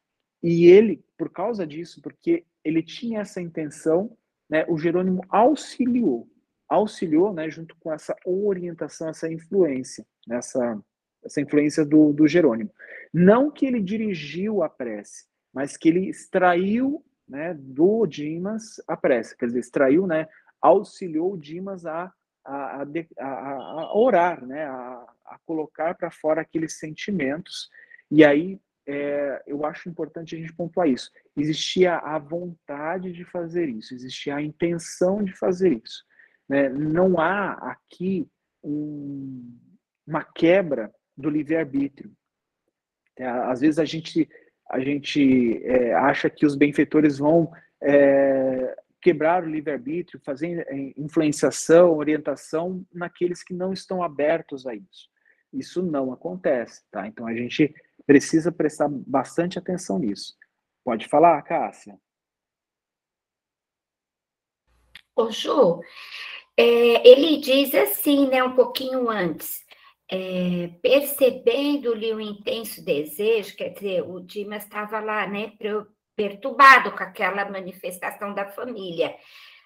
[0.43, 4.15] e ele, por causa disso, porque ele tinha essa intenção,
[4.49, 6.27] né, o Jerônimo auxiliou,
[6.67, 10.79] auxiliou, né, junto com essa orientação, essa influência, essa,
[11.23, 12.71] essa influência do, do Jerônimo.
[13.13, 19.37] Não que ele dirigiu a prece, mas que ele extraiu né, do Dimas a prece,
[19.37, 20.27] quer dizer, extraiu, né,
[20.61, 22.11] auxiliou o Dimas a,
[22.43, 27.69] a, a, a orar, né, a, a colocar para fora aqueles sentimentos.
[28.11, 31.09] E aí é, eu acho importante a gente pontuar isso.
[31.37, 36.03] Existia a vontade de fazer isso, existia a intenção de fazer isso.
[36.49, 36.67] Né?
[36.67, 38.27] Não há aqui
[38.61, 39.57] um,
[40.05, 42.11] uma quebra do livre-arbítrio.
[43.17, 44.27] É, às vezes a gente
[44.71, 47.51] a gente é, acha que os benfeitores vão
[47.83, 55.09] é, quebrar o livre-arbítrio, fazer é, influenciação, orientação naqueles que não estão abertos a isso.
[55.51, 57.05] Isso não acontece, tá?
[57.05, 57.73] Então a gente
[58.07, 60.37] precisa prestar bastante atenção nisso.
[60.85, 61.99] Pode falar, Cássia?
[65.13, 65.81] Ô, Ju,
[66.55, 69.65] é, ele diz assim, né, um pouquinho antes,
[70.11, 75.53] é, percebendo-lhe o intenso desejo, quer dizer, o Dimas estava lá, né,
[76.15, 79.15] perturbado com aquela manifestação da família.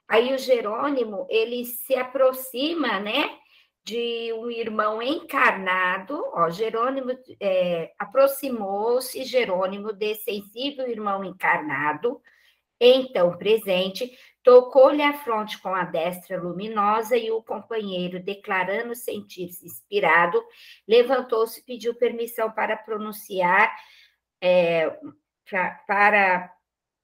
[0.07, 3.35] Aí o Jerônimo, ele se aproxima, né,
[3.83, 12.21] de um irmão encarnado, ó, Jerônimo é, aproximou-se Jerônimo desse sensível irmão encarnado,
[12.79, 20.43] Então, presente, tocou-lhe a fronte com a destra luminosa e o companheiro, declarando sentir-se inspirado,
[20.87, 23.75] levantou-se e pediu permissão para pronunciar,
[24.41, 24.97] é,
[25.49, 26.55] pra, para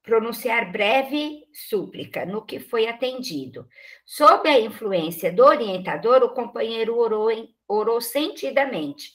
[0.02, 3.66] pronunciar breve súplica, no que foi atendido.
[4.04, 9.12] Sob a influência do orientador, o companheiro orou, em, orou sentidamente.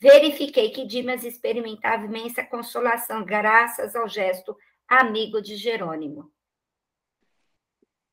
[0.00, 4.56] Verifiquei que Dimas experimentava imensa consolação, graças ao gesto
[5.00, 6.30] amigo de Jerônimo.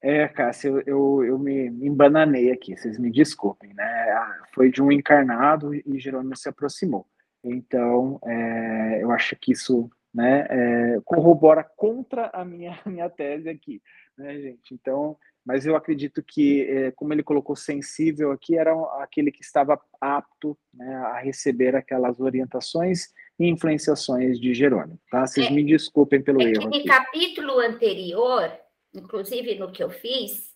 [0.04, 4.12] É, Cássia, eu, eu, eu me, me embananei aqui, vocês me desculpem, né?
[4.12, 7.08] Ah, foi de um encarnado e Jerônimo se aproximou.
[7.44, 13.82] Então, é, eu acho que isso né, é, corrobora contra a minha, minha tese aqui,
[14.18, 14.74] né, gente?
[14.74, 19.80] Então, mas eu acredito que, é, como ele colocou sensível aqui, era aquele que estava
[20.00, 25.26] apto né, a receber aquelas orientações e influenciações de Jerônimo, tá?
[25.26, 26.70] Vocês é, me desculpem pelo é erro.
[26.70, 28.52] No capítulo anterior,
[28.94, 30.52] inclusive no que eu fiz,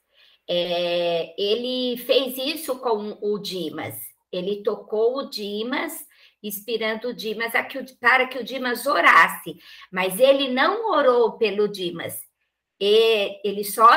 [0.47, 3.95] é, ele fez isso com o Dimas.
[4.31, 6.05] Ele tocou o Dimas
[6.47, 9.57] inspirando o Dimas que, para que o Dimas orasse,
[9.91, 12.19] mas ele não orou pelo Dimas,
[12.79, 13.88] e, ele só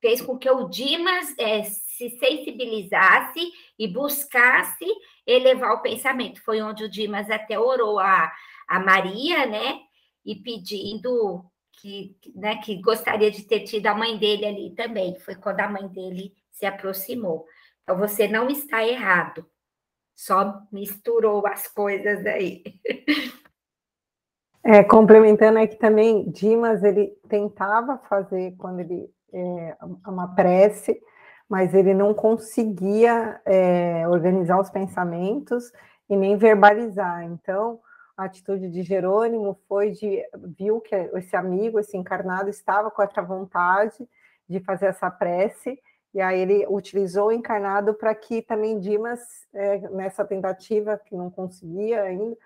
[0.00, 4.86] fez com que o Dimas é, se sensibilizasse e buscasse
[5.26, 6.42] elevar o pensamento.
[6.42, 8.32] Foi onde o Dimas até orou a,
[8.68, 9.80] a Maria, né?
[10.24, 15.18] E pedindo que, né, que gostaria de ter tido a mãe dele ali também.
[15.20, 17.46] Foi quando a mãe dele se aproximou.
[17.82, 19.46] Então, você não está errado
[20.14, 22.62] só misturou as coisas aí.
[24.66, 30.98] É, complementando aqui também, Dimas, ele tentava fazer quando ele é, uma prece,
[31.48, 35.72] mas ele não conseguia é, organizar os pensamentos
[36.08, 37.24] e nem verbalizar.
[37.24, 37.80] Então,
[38.16, 40.22] a atitude de Jerônimo foi de
[40.58, 44.08] viu que esse amigo, esse encarnado, estava com essa vontade
[44.48, 45.78] de fazer essa prece
[46.14, 49.20] e aí ele utilizou o encarnado para que também Dimas,
[49.52, 52.36] é, nessa tentativa que não conseguia ainda,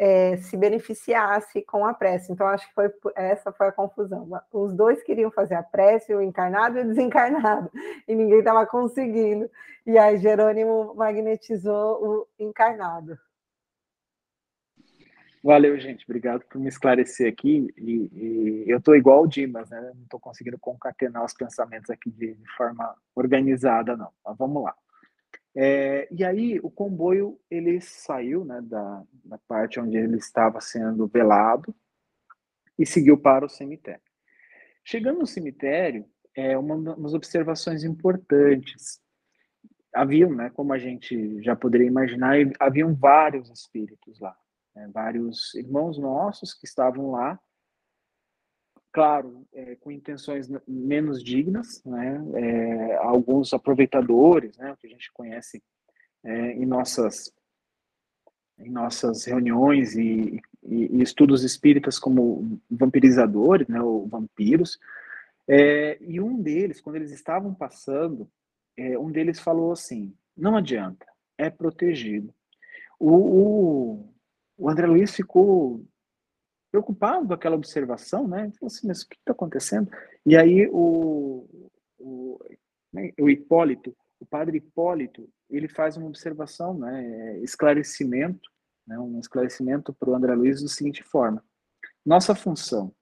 [0.00, 2.32] é, se beneficiasse com a prece.
[2.32, 4.28] Então, acho que foi essa foi a confusão.
[4.52, 7.68] Os dois queriam fazer a prece, o encarnado e o desencarnado,
[8.06, 9.50] e ninguém estava conseguindo.
[9.84, 13.18] E aí Jerônimo magnetizou o encarnado.
[15.42, 16.04] Valeu, gente.
[16.04, 17.72] Obrigado por me esclarecer aqui.
[17.76, 19.80] E, e eu estou igual o Dimas, né?
[19.94, 24.10] Não estou conseguindo concatenar os pensamentos aqui de, de forma organizada, não.
[24.24, 24.74] Mas vamos lá.
[25.60, 31.08] É, e aí o comboio ele saiu né, da, da parte onde ele estava sendo
[31.08, 31.74] velado
[32.78, 34.02] e seguiu para o cemitério.
[34.84, 39.00] Chegando no cemitério, é uma, umas observações importantes.
[39.92, 44.36] Haviam, né, como a gente já poderia imaginar, haviam vários espíritos lá
[44.78, 47.38] né, vários irmãos nossos que estavam lá,
[48.92, 55.62] claro, é, com intenções menos dignas, né, é, alguns aproveitadores, né, que a gente conhece
[56.24, 57.32] é, em nossas
[58.58, 64.80] em nossas reuniões e, e, e, estudos espíritas como vampirizadores, né, ou vampiros,
[65.48, 68.28] é, e um deles, quando eles estavam passando,
[68.76, 71.06] é, um deles falou assim: não adianta,
[71.38, 72.34] é protegido.
[72.98, 74.14] O, o,
[74.58, 75.82] o André Luiz ficou
[76.78, 78.50] preocupado com aquela observação, né?
[78.58, 79.90] Falou assim, mas o que está acontecendo?
[80.24, 81.46] E aí o,
[81.98, 82.38] o,
[82.92, 87.38] né, o Hipólito, o padre Hipólito, ele faz uma observação, né?
[87.40, 88.48] Esclarecimento,
[88.86, 88.98] né?
[88.98, 91.42] um esclarecimento para o André Luiz da seguinte forma.
[92.04, 92.92] Nossa função,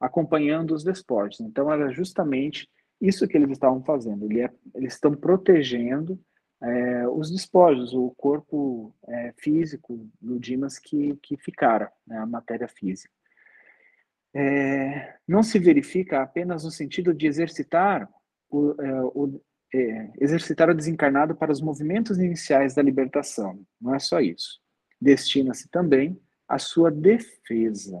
[0.00, 1.40] acompanhando os desportos.
[1.40, 2.68] Então, era justamente
[3.00, 4.24] isso que eles estavam fazendo.
[4.24, 6.18] Ele é, eles estão protegendo
[6.62, 12.68] é, os despojos, o corpo é, físico do Dimas que, que ficara, né, a matéria
[12.68, 13.12] física.
[14.34, 18.08] É, não se verifica apenas no sentido de exercitar
[18.50, 19.40] o, é, o
[19.74, 23.62] é, exercitar o desencarnado para os movimentos iniciais da libertação.
[23.80, 24.60] Não é só isso.
[25.00, 26.18] Destina-se também
[26.48, 28.00] à sua defesa.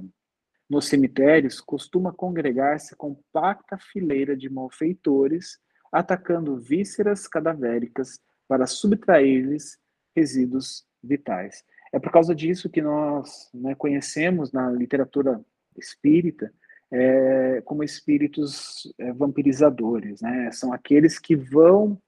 [0.68, 5.58] Nos cemitérios, costuma congregar-se compacta fileira de malfeitores,
[5.90, 8.18] atacando vísceras cadavéricas
[8.48, 9.78] para subtrair-lhes
[10.16, 11.64] resíduos vitais.
[11.92, 15.40] É por causa disso que nós né, conhecemos na literatura
[15.76, 16.52] espírita
[16.90, 20.50] é, como espíritos é, vampirizadores, né?
[20.52, 22.00] São aqueles que vão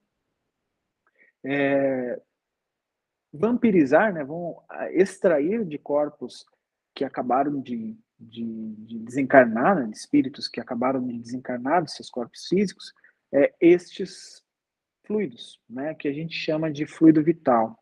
[1.44, 2.20] é,
[3.32, 4.24] vampirizar, né?
[4.24, 4.62] Vão
[4.92, 6.46] extrair de corpos
[6.94, 9.86] que acabaram de, de, de desencarnar, né?
[9.86, 12.92] de espíritos que acabaram de desencarnar de seus corpos físicos,
[13.32, 14.42] é, estes
[15.10, 17.76] fluidos, né, que a gente chama de fluido vital.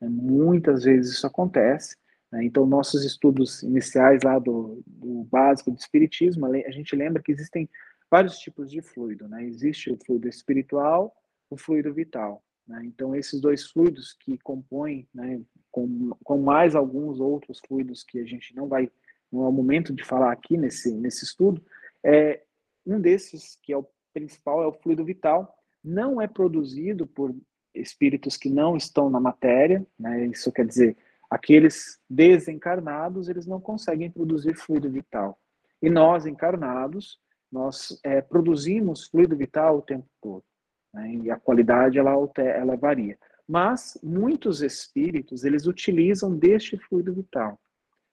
[0.00, 1.96] Muitas vezes isso acontece,
[2.32, 2.44] Né?
[2.44, 7.68] Então, nossos estudos iniciais lá do, do básico do espiritismo, a gente lembra que existem
[8.10, 9.44] vários tipos de fluido, né?
[9.44, 11.14] Existe o fluido espiritual,
[11.50, 12.42] o fluido vital.
[12.66, 12.82] Né?
[12.86, 18.24] Então, esses dois fluidos que compõem, né, com, com mais alguns outros fluidos que a
[18.24, 18.90] gente não vai,
[19.30, 21.62] não é o momento de falar aqui nesse, nesse estudo,
[22.02, 22.42] é,
[22.84, 27.34] um desses, que é o principal, é o fluido vital, não é produzido por
[27.74, 30.26] espíritos que não estão na matéria, né?
[30.26, 30.96] isso quer dizer,
[31.30, 35.38] aqueles desencarnados, eles não conseguem produzir fluido vital.
[35.80, 37.18] E nós, encarnados,
[37.50, 40.44] nós é, produzimos fluido vital o tempo todo.
[40.92, 41.14] Né?
[41.24, 43.18] E a qualidade, ela, ela varia.
[43.48, 47.58] Mas muitos espíritos, eles utilizam deste fluido vital.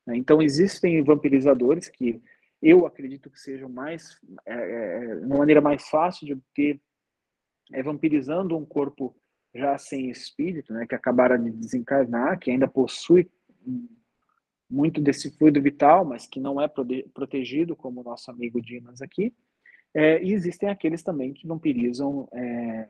[0.08, 0.18] Né?
[0.18, 2.22] Então, existem vampirizadores que
[2.62, 6.82] eu acredito que sejam mais, é, é, uma maneira mais fácil de obter,
[7.72, 9.16] é vampirizando um corpo
[9.54, 13.30] já sem espírito, né, que acabaram de desencarnar, que ainda possui
[14.70, 19.34] muito desse fluido vital, mas que não é protegido, como o nosso amigo Dimas aqui.
[19.94, 22.88] É, e existem aqueles também que vampirizam é,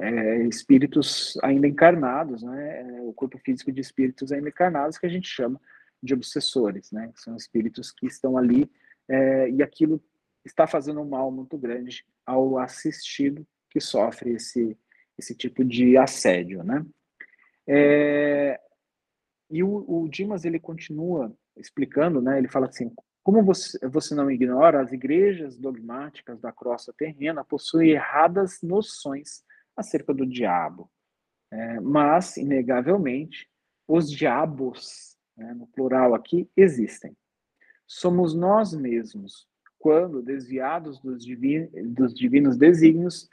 [0.00, 5.10] é, espíritos ainda encarnados, né, é, o corpo físico de espíritos ainda encarnados, que a
[5.10, 5.60] gente chama
[6.00, 8.70] de obsessores, né, são espíritos que estão ali
[9.08, 10.00] é, e aquilo
[10.44, 13.44] está fazendo um mal muito grande ao assistido
[13.78, 14.76] que sofre esse
[15.16, 16.86] esse tipo de assédio, né?
[17.66, 18.60] É,
[19.50, 22.38] e o, o, Dimas ele continua explicando, né?
[22.38, 27.90] Ele fala assim: como você, você não ignora, as igrejas dogmáticas da crosta terrena possuem
[27.90, 29.42] erradas noções
[29.76, 30.88] acerca do diabo,
[31.50, 33.48] é, mas inegavelmente
[33.88, 37.16] os diabos, né, no plural aqui, existem.
[37.86, 39.48] Somos nós mesmos,
[39.78, 43.28] quando desviados dos, divin, dos divinos desígnios,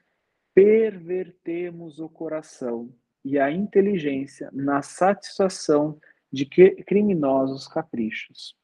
[0.55, 2.89] pervertemos o coração
[3.25, 5.99] e a inteligência na satisfação
[6.31, 8.55] de criminosos caprichos.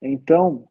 [0.00, 0.68] Então,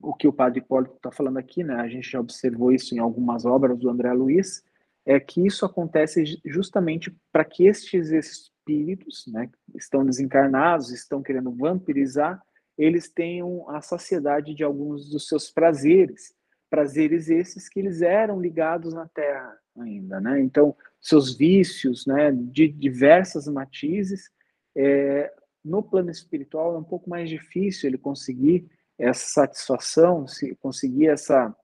[0.00, 2.98] o que o padre Hipólito está falando aqui, né, a gente já observou isso em
[2.98, 4.64] algumas obras do André Luiz,
[5.04, 12.42] é que isso acontece justamente para que estes espíritos, né, estão desencarnados, estão querendo vampirizar,
[12.78, 16.34] eles tenham a saciedade de alguns dos seus prazeres,
[16.68, 20.40] prazeres esses que eles eram ligados na Terra ainda, né?
[20.40, 24.30] Então, seus vícios, né, de diversas matizes,
[24.76, 25.32] é,
[25.64, 28.68] no plano espiritual é um pouco mais difícil ele conseguir
[28.98, 31.54] essa satisfação, se conseguir essa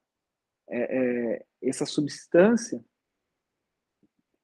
[0.69, 2.83] é, é, essa substância.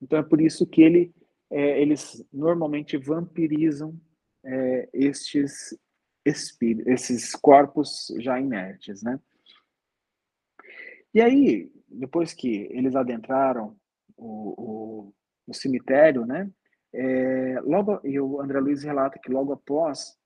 [0.00, 1.14] Então é por isso que ele,
[1.50, 3.98] é, eles normalmente vampirizam
[4.44, 5.76] é, estes
[6.24, 9.18] espíritos, esses corpos já inertes, né?
[11.14, 13.76] E aí, depois que eles adentraram
[14.16, 14.54] o,
[15.06, 15.14] o,
[15.46, 16.50] o cemitério, né?
[16.92, 20.16] É, logo, e o André Luiz relata que logo após,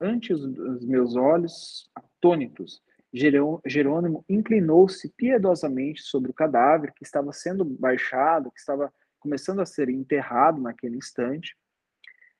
[0.00, 2.82] antes dos meus olhos atônitos,
[3.12, 9.88] Jerônimo inclinou-se piedosamente sobre o cadáver que estava sendo baixado, que estava começando a ser
[9.88, 11.56] enterrado naquele instante,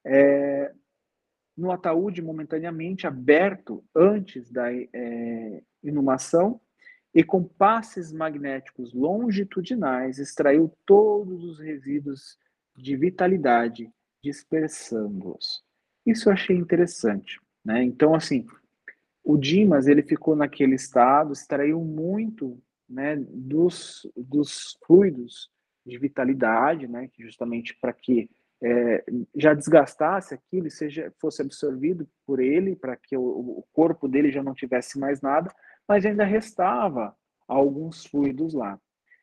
[0.05, 0.73] é,
[1.57, 6.61] no ataúde momentaneamente aberto antes da é, inumação,
[7.17, 12.37] e com passes magnéticos longitudinais extraiu todos os resíduos
[12.77, 13.91] de vitalidade,
[14.23, 15.65] dispersando-os.
[16.05, 17.83] Isso eu achei interessante, né?
[17.83, 18.47] Então, assim,
[19.25, 25.51] o Dimas, ele ficou naquele estado, extraiu muito, né, dos, dos fluidos
[25.87, 28.29] de vitalidade, né, justamente para que
[28.63, 29.05] é,
[29.35, 34.31] já desgastasse aquilo e seja, fosse absorvido por ele, para que o, o corpo dele
[34.31, 35.51] já não tivesse mais nada,
[35.89, 37.17] mas ainda restava
[37.47, 38.79] alguns fluidos lá.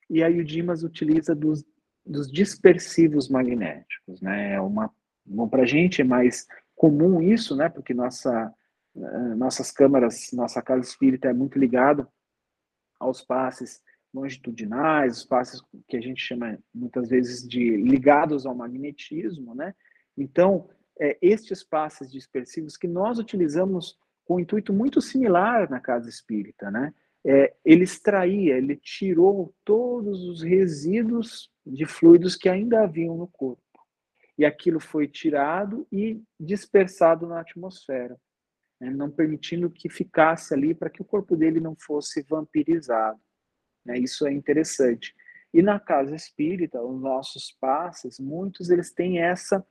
[0.09, 1.65] E aí o Dimas utiliza dos,
[2.05, 4.53] dos dispersivos magnéticos, né?
[4.53, 4.91] É uma,
[5.25, 7.69] bom, para a gente é mais comum isso, né?
[7.69, 8.53] Porque nossa,
[8.95, 12.07] eh, nossas câmaras, nossa casa espírita é muito ligada
[12.99, 13.81] aos passes
[14.13, 19.73] longitudinais, os passes que a gente chama muitas vezes de ligados ao magnetismo, né?
[20.15, 26.09] Então, é, estes passes dispersivos que nós utilizamos com um intuito muito similar na casa
[26.09, 26.93] espírita, né?
[27.25, 33.61] É, ele extraía, ele tirou todos os resíduos de fluidos que ainda haviam no corpo.
[34.37, 38.19] E aquilo foi tirado e dispersado na atmosfera,
[38.79, 38.89] né?
[38.89, 43.19] não permitindo que ficasse ali para que o corpo dele não fosse vampirizado.
[43.85, 43.99] Né?
[43.99, 45.15] Isso é interessante.
[45.53, 49.65] E na casa espírita, os nossos passes, muitos eles têm essa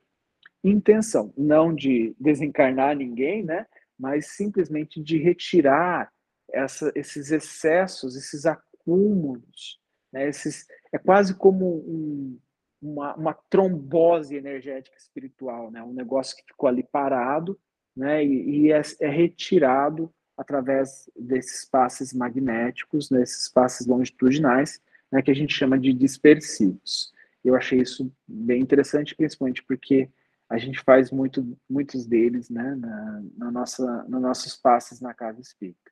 [0.63, 3.67] intenção, não de desencarnar ninguém, né?
[4.03, 6.11] Mas simplesmente de retirar
[6.51, 9.79] essa, esses excessos, esses acúmulos,
[10.11, 10.27] né?
[10.27, 12.37] esses, é quase como um,
[12.81, 15.81] uma, uma trombose energética espiritual, né?
[15.81, 17.57] um negócio que ficou ali parado
[17.95, 25.31] né, e, e é, é, retirado através desses passes magnéticos, nesses passes longitudinais, né, que
[25.31, 27.13] a gente chama de dispersivos.
[27.41, 30.09] Eu achei isso bem interessante, principalmente porque
[30.49, 35.41] a gente faz muito, muitos deles né, na, na nossa, nos nossos passes na casa
[35.41, 35.91] espírita.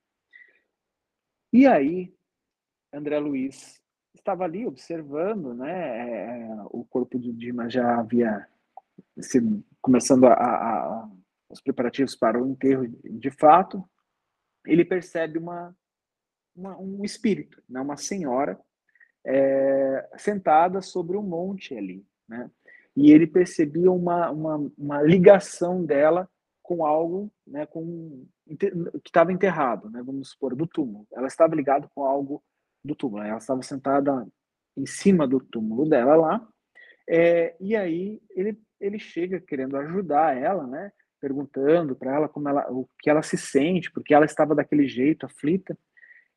[1.54, 2.14] E aí,
[2.93, 3.82] André Luiz
[4.16, 8.47] estava ali observando, né, é, o corpo de Dima já havia
[9.20, 11.12] sido, começando a, a, a,
[11.49, 13.84] os preparativos para o enterro de fato,
[14.66, 15.76] ele percebe uma,
[16.56, 18.60] uma um espírito, né, uma senhora
[19.26, 22.49] é, sentada sobre um monte ali, né,
[22.96, 26.30] e ele percebia uma, uma, uma ligação dela
[26.62, 28.26] com algo, né, com
[28.58, 28.72] que
[29.06, 31.08] estava enterrado, né, vamos supor, do túmulo.
[31.12, 32.44] Ela estava ligada com algo
[32.84, 33.24] do túmulo.
[33.24, 34.28] Ela estava sentada
[34.76, 36.48] em cima do túmulo dela lá,
[37.10, 42.70] é, e aí ele ele chega querendo ajudar ela, né, perguntando para ela como ela,
[42.72, 45.78] o que ela se sente, porque ela estava daquele jeito, aflita.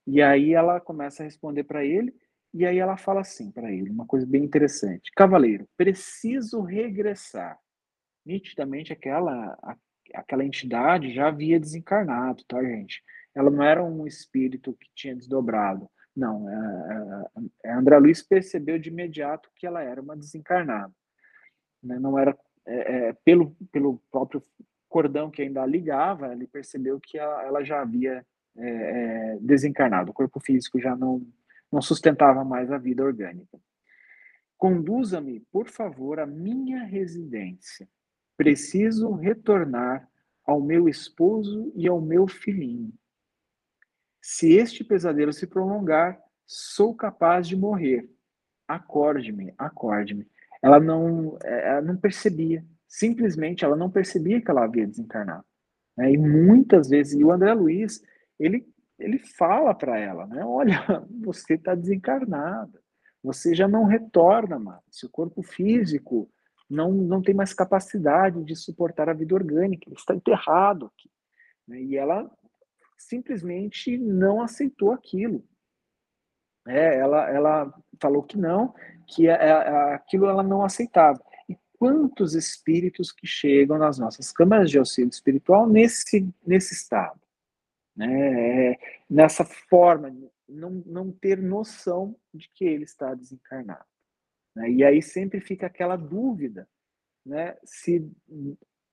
[0.07, 2.15] E aí ela começa a responder para ele,
[2.55, 7.59] e aí ela fala assim para ele, uma coisa bem interessante: Cavaleiro, preciso regressar.
[8.25, 9.59] Nitidamente aquela
[10.15, 13.03] aquela entidade já havia desencarnado, tá, gente?
[13.35, 15.91] Ela não era um espírito que tinha desdobrado.
[16.17, 17.27] Não, é,
[17.65, 20.93] é, é André Luiz percebeu de imediato que ela era uma desencarnada.
[21.83, 21.99] Né?
[21.99, 24.43] Não era é, é, pelo, pelo próprio
[24.89, 28.25] cordão que ainda a ligava, ele percebeu que a, ela já havia
[28.57, 30.13] é, desencarnado.
[30.13, 31.27] O corpo físico já não,
[31.75, 33.59] não sustentava mais a vida orgânica.
[34.57, 37.89] Conduza-me, por favor, à minha residência.
[38.37, 40.09] Preciso retornar
[40.47, 42.93] ao meu esposo e ao meu filhinho.
[44.23, 48.09] Se este pesadelo se prolongar, sou capaz de morrer.
[48.69, 50.27] Acorde-me, acorde-me.
[50.63, 55.45] Ela não, ela não percebia, simplesmente ela não percebia que ela havia desencarnado.
[55.97, 56.13] Né?
[56.13, 58.01] E muitas vezes, e o André Luiz,
[58.39, 58.67] ele,
[58.99, 60.45] ele fala para ela, né?
[60.45, 60.79] Olha,
[61.25, 62.81] você está desencarnada,
[63.23, 66.31] você já não retorna mais, seu corpo físico
[66.69, 71.11] não, não tem mais capacidade de suportar a vida orgânica, ele está enterrado aqui.
[71.69, 71.81] Né?
[71.83, 72.31] E ela
[72.99, 75.45] simplesmente não aceitou aquilo.
[76.67, 78.75] É, ela, ela falou que não,
[79.07, 81.23] que é, é, aquilo ela não aceitava.
[81.49, 87.21] E quantos espíritos que chegam nas nossas câmaras de auxílio espiritual nesse, nesse estado?
[87.97, 88.73] Né?
[88.73, 88.79] É,
[89.09, 90.15] nessa forma,
[90.49, 93.85] não, não ter noção de que ele está desencarnado.
[94.55, 94.71] Né?
[94.71, 96.69] E aí sempre fica aquela dúvida,
[97.25, 97.57] né?
[97.65, 98.11] se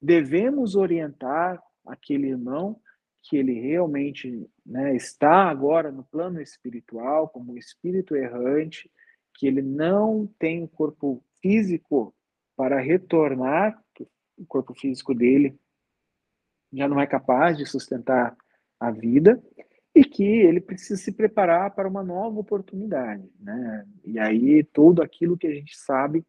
[0.02, 2.80] devemos orientar aquele irmão
[3.24, 8.92] que ele realmente né, está agora no plano espiritual, como espírito errante,
[9.36, 12.16] que ele não tem o corpo físico
[12.56, 13.80] para retornar,
[14.38, 15.58] o corpo físico dele
[16.74, 18.36] já não é capaz de sustentar
[18.82, 19.42] a vida,
[19.94, 23.86] e que ele precisa se preparar para uma nova oportunidade, né?
[24.04, 26.26] E aí tudo aquilo que a gente sabe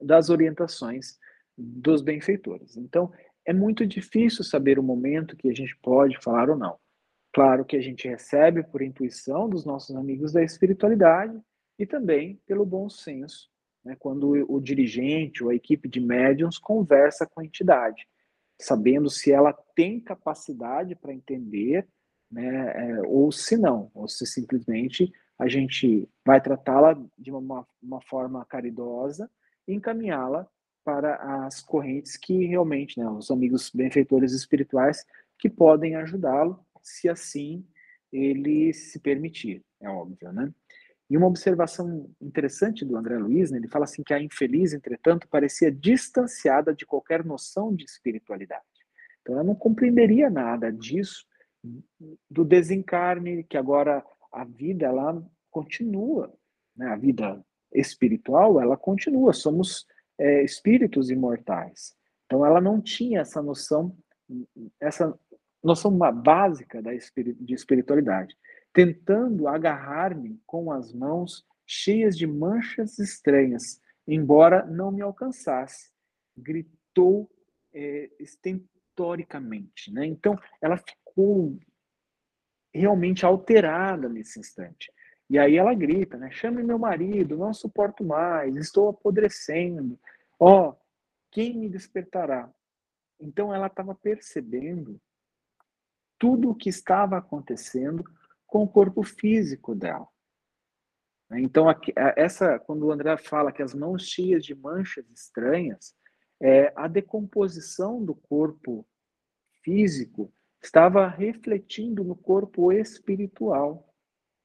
[0.00, 1.18] das orientações
[1.56, 2.76] dos benfeitores.
[2.76, 3.12] Então,
[3.44, 6.78] é muito difícil saber o momento que a gente pode falar ou não.
[7.32, 11.38] Claro que a gente recebe por intuição dos nossos amigos da espiritualidade
[11.78, 13.48] e também pelo bom senso,
[13.84, 18.06] né, quando o dirigente ou a equipe de médiums conversa com a entidade,
[18.60, 21.86] sabendo se ela tem capacidade para entender,
[22.30, 28.00] né, é, ou se não, ou se simplesmente a gente vai tratá-la de uma, uma
[28.02, 29.30] forma caridosa
[29.66, 30.46] e encaminhá-la
[30.84, 35.04] para as correntes que realmente, né, os amigos benfeitores espirituais
[35.38, 37.64] que podem ajudá-lo, se assim
[38.12, 40.52] ele se permitir, é óbvio, né?
[41.10, 45.28] E uma observação interessante do André Luiz, né, ele fala assim que a infeliz, entretanto,
[45.28, 48.62] parecia distanciada de qualquer noção de espiritualidade.
[49.20, 51.26] Então, ela não compreenderia nada disso,
[52.30, 56.32] do desencarne, que agora a vida, ela continua,
[56.76, 56.86] né?
[56.86, 59.86] a vida espiritual, ela continua, somos
[60.18, 61.94] é, espíritos imortais.
[62.26, 63.96] Então ela não tinha essa noção,
[64.78, 65.18] essa
[65.62, 68.36] noção básica da de espiritualidade,
[68.72, 75.90] tentando agarrar-me com as mãos cheias de manchas estranhas, embora não me alcançasse,
[76.36, 77.30] gritou
[77.72, 79.92] é, estentoricamente.
[79.92, 80.06] Né?
[80.06, 81.58] Então ela ficou
[82.72, 84.92] realmente alterada nesse instante.
[85.28, 86.28] E aí ela grita, né?
[86.32, 89.96] Chame meu marido, não suporto mais, estou apodrecendo.
[90.40, 90.76] Ó, oh,
[91.30, 92.52] quem me despertará?
[93.20, 95.00] Então ela estava percebendo
[96.18, 98.04] tudo o que estava acontecendo
[98.50, 100.06] com o corpo físico dela.
[101.32, 101.66] Então,
[102.16, 105.94] essa, quando o André fala que as mãos cheias de manchas estranhas,
[106.42, 108.84] é a decomposição do corpo
[109.62, 113.86] físico estava refletindo no corpo espiritual.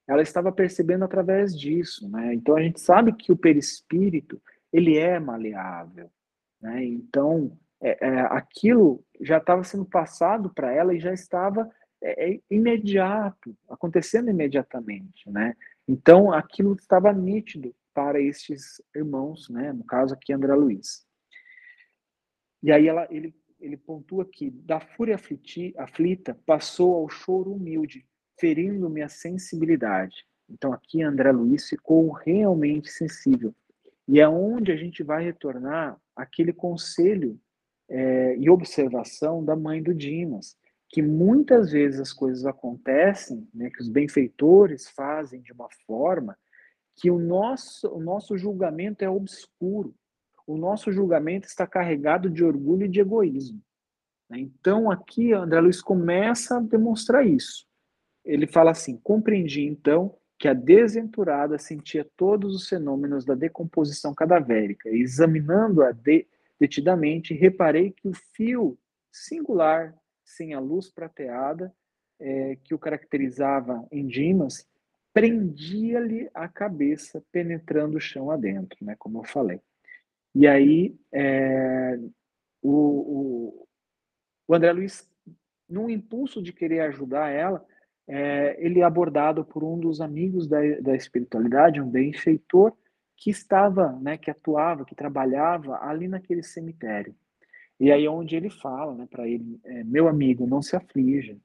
[0.07, 2.33] Ela estava percebendo através disso, né?
[2.33, 4.39] Então a gente sabe que o perispírito
[4.71, 6.11] ele é maleável,
[6.61, 6.83] né?
[6.83, 11.69] Então é, é, aquilo já estava sendo passado para ela e já estava
[12.05, 15.55] é, é, imediato, acontecendo imediatamente, né?
[15.87, 19.73] Então aquilo estava nítido para estes irmãos, né?
[19.73, 21.05] No caso aqui André Luiz.
[22.61, 25.19] E aí ela, ele ele pontua que da fúria
[25.77, 28.05] aflita passou ao choro humilde,
[28.39, 30.25] ferindo minha sensibilidade.
[30.47, 33.55] Então aqui André Luiz ficou realmente sensível.
[34.07, 37.39] E é onde a gente vai retornar aquele conselho
[37.89, 40.55] é, e observação da mãe do Dimas,
[40.95, 46.37] que muitas vezes as coisas acontecem, né, que os benfeitores fazem de uma forma
[46.95, 49.93] que o nosso, o nosso julgamento é obscuro
[50.47, 53.61] o nosso julgamento está carregado de orgulho e de egoísmo.
[54.29, 54.39] Né?
[54.39, 57.65] Então, aqui, André Luiz começa a demonstrar isso.
[58.23, 64.89] Ele fala assim: compreendi então que a desventurada sentia todos os fenômenos da decomposição cadavérica,
[64.89, 66.27] e examinando-a de,
[66.59, 68.77] detidamente, reparei que o fio
[69.11, 69.95] singular,
[70.25, 71.73] sem a luz prateada,
[72.19, 74.67] é, que o caracterizava em Dimas,
[75.13, 79.61] prendia-lhe a cabeça, penetrando o chão adentro, né, como eu falei.
[80.33, 81.97] E aí, é,
[82.61, 83.67] o, o,
[84.45, 85.09] o, André Luiz,
[85.69, 87.65] num impulso de querer ajudar ela,
[88.07, 92.75] é, ele é abordado por um dos amigos da, da espiritualidade, um benfeitor,
[93.15, 97.15] que estava, né, que atuava, que trabalhava ali naquele cemitério.
[97.79, 101.37] E aí é onde ele fala, né, para ele, é, meu amigo, não se aflija.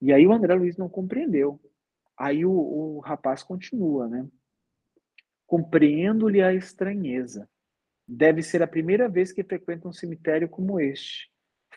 [0.00, 1.60] E aí o André Luiz não compreendeu.
[2.16, 4.28] Aí o, o rapaz continua, né?
[5.46, 7.48] Compreendo-lhe a estranheza.
[8.06, 11.30] Deve ser a primeira vez que frequenta um cemitério como este.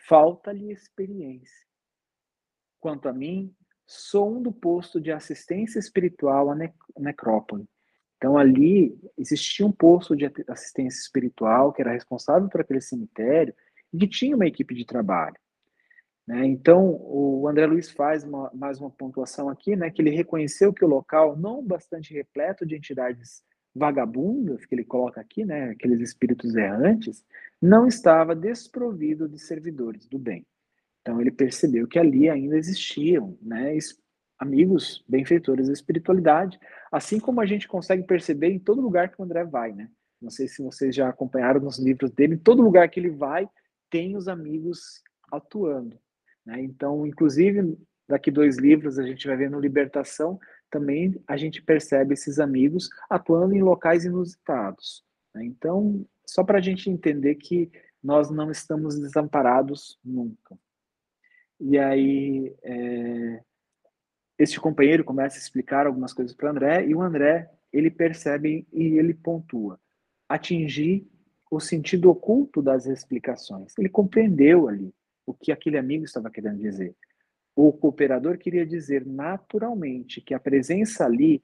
[0.08, 1.66] Falta-lhe experiência.
[2.80, 3.54] Quanto a mim,
[3.86, 6.56] sou um do posto de assistência espiritual à
[6.98, 7.68] necrópole.
[8.22, 13.52] Então, ali existia um posto de assistência espiritual que era responsável por aquele cemitério
[13.92, 15.34] e que tinha uma equipe de trabalho.
[16.24, 16.46] Né?
[16.46, 20.84] Então, o André Luiz faz uma, mais uma pontuação aqui, né, que ele reconheceu que
[20.84, 23.42] o local, não bastante repleto de entidades
[23.74, 27.24] vagabundas, que ele coloca aqui, né, aqueles espíritos errantes,
[27.60, 30.46] não estava desprovido de servidores do bem.
[31.00, 33.74] Então ele percebeu que ali ainda existiam, né,
[34.42, 36.58] amigos benfeitores da espiritualidade,
[36.90, 39.88] assim como a gente consegue perceber em todo lugar que o André vai, né?
[40.20, 43.48] Não sei se vocês já acompanharam nos livros dele, todo lugar que ele vai,
[43.88, 45.96] tem os amigos atuando.
[46.44, 46.60] Né?
[46.60, 47.78] Então, inclusive,
[48.08, 50.38] daqui dois livros a gente vai ver no Libertação,
[50.70, 55.04] também a gente percebe esses amigos atuando em locais inusitados.
[55.34, 55.44] Né?
[55.44, 57.70] Então, só para a gente entender que
[58.02, 60.58] nós não estamos desamparados nunca.
[61.60, 63.42] E aí, é,
[64.42, 68.66] este companheiro começa a explicar algumas coisas para o André, e o André, ele percebe
[68.72, 69.78] e ele pontua.
[70.28, 71.06] Atingir
[71.48, 73.72] o sentido oculto das explicações.
[73.78, 74.92] Ele compreendeu ali
[75.24, 76.92] o que aquele amigo estava querendo dizer.
[77.54, 81.40] O cooperador queria dizer naturalmente que a presença ali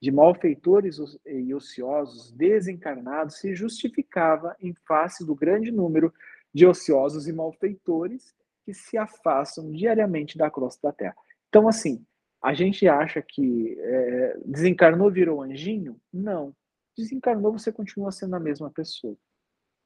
[0.00, 6.12] de malfeitores e ociosos desencarnados se justificava em face do grande número
[6.52, 8.34] de ociosos e malfeitores
[8.64, 11.16] que se afastam diariamente da crosta da Terra.
[11.48, 12.04] Então, assim,
[12.42, 16.00] a gente acha que é, desencarnou virou anjinho?
[16.12, 16.54] Não.
[16.96, 19.16] Desencarnou, você continua sendo a mesma pessoa.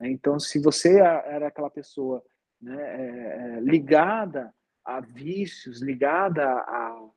[0.00, 2.24] Então, se você era aquela pessoa
[2.60, 4.54] né, é, ligada
[4.84, 7.08] a vícios, ligada a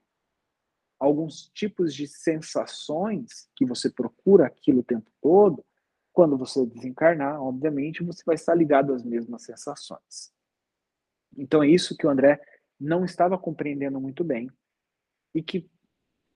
[1.00, 5.66] alguns tipos de sensações que você procura aquilo o tempo todo,
[6.12, 10.34] quando você desencarnar, obviamente, você vai estar ligado às mesmas sensações.
[11.38, 12.42] Então é isso que o André
[12.78, 14.52] não estava compreendendo muito bem
[15.34, 15.70] e que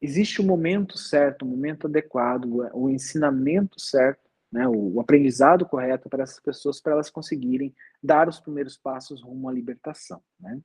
[0.02, 6.24] existe o momento certo, o momento adequado, o ensinamento certo, né, o aprendizado correto para
[6.24, 10.60] essas pessoas para elas conseguirem dar os primeiros passos rumo à libertação, né?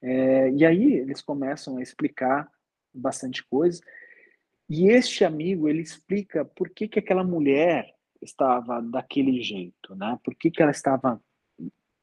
[0.00, 2.50] É, e aí eles começam a explicar
[2.92, 3.80] bastante coisa.
[4.68, 10.18] E este amigo, ele explica por que, que aquela mulher estava daquele jeito, né?
[10.24, 11.22] Por que, que ela estava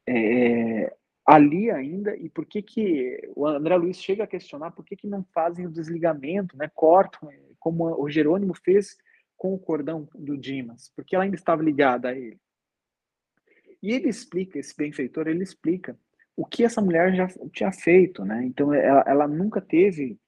[0.08, 0.96] é,
[1.30, 5.06] ali ainda e por que que o André Luiz chega a questionar por que que
[5.06, 6.68] não fazem o desligamento, né?
[6.74, 7.28] Cortam,
[7.58, 8.96] como o Jerônimo fez
[9.36, 12.38] com o cordão do Dimas, porque ela ainda estava ligada a ele.
[13.82, 15.96] E ele explica, esse benfeitor, ele explica
[16.36, 18.44] o que essa mulher já tinha feito, né?
[18.44, 20.18] Então ela, ela nunca teve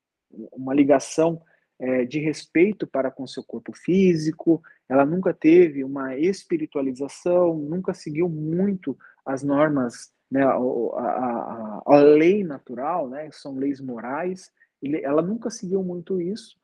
[0.53, 1.43] uma ligação
[1.81, 8.29] é, de respeito para com seu corpo físico, ela nunca teve uma espiritualização, nunca seguiu
[8.29, 8.97] muito
[9.27, 15.51] as normas né, a, a, a, lei natural, né, são leis morais, ele, ela nunca
[15.51, 16.59] seguiu muito isso,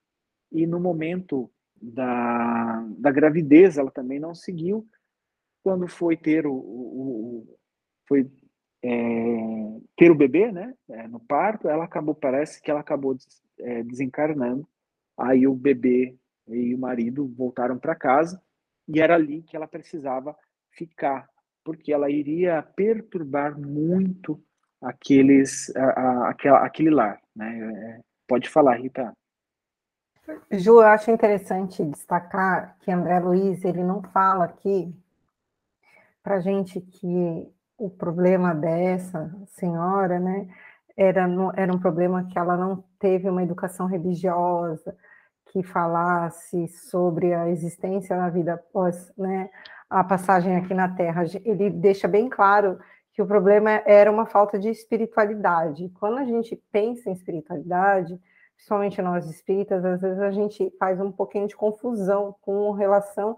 [0.51, 1.51] e no momento
[1.81, 4.89] da, da gravidez ela também não seguiu,
[5.63, 7.59] quando foi ter o, o, o
[8.09, 8.31] foi
[8.83, 8.89] é,
[9.97, 13.83] ter o bebê, né, é, no parto, ela acabou, parece que ela acabou des, é,
[13.83, 14.67] desencarnando,
[15.15, 16.17] aí o bebê
[16.49, 18.41] e o marido voltaram para casa,
[18.89, 20.35] e era ali que ela precisava
[20.71, 21.29] ficar,
[21.69, 24.43] porque ela iria perturbar muito
[24.81, 27.59] aqueles, a, a, aquele lar, né?
[27.61, 29.13] É, pode falar, Rita.
[30.51, 34.99] Ju, eu acho interessante destacar que André Luiz ele não fala aqui
[36.23, 40.49] para gente que o problema dessa senhora, né,
[40.97, 44.97] era, era um problema que ela não teve uma educação religiosa,
[45.53, 49.51] que falasse sobre a existência na vida após né,
[49.89, 51.25] a passagem aqui na Terra.
[51.45, 52.79] Ele deixa bem claro
[53.13, 55.89] que o problema era uma falta de espiritualidade.
[55.99, 58.19] Quando a gente pensa em espiritualidade,
[58.55, 63.37] principalmente nós espíritas, às vezes a gente faz um pouquinho de confusão com relação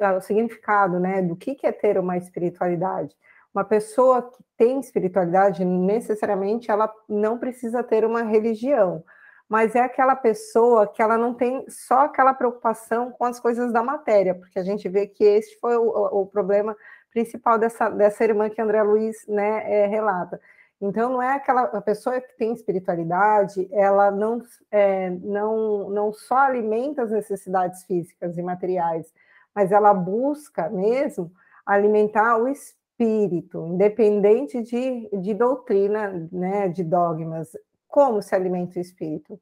[0.00, 3.14] ao, significado, né, do que é ter uma espiritualidade.
[3.54, 9.04] Uma pessoa que tem espiritualidade, necessariamente, ela não precisa ter uma religião
[9.48, 13.82] mas é aquela pessoa que ela não tem só aquela preocupação com as coisas da
[13.82, 16.76] matéria, porque a gente vê que esse foi o, o problema
[17.10, 20.38] principal dessa, dessa irmã que André Luiz né, é, relata.
[20.80, 26.36] Então, não é aquela a pessoa que tem espiritualidade, ela não, é, não, não só
[26.36, 29.12] alimenta as necessidades físicas e materiais,
[29.54, 31.32] mas ela busca mesmo
[31.66, 37.50] alimentar o espírito, independente de, de doutrina, né, de dogmas
[37.88, 39.40] como se alimenta o espírito?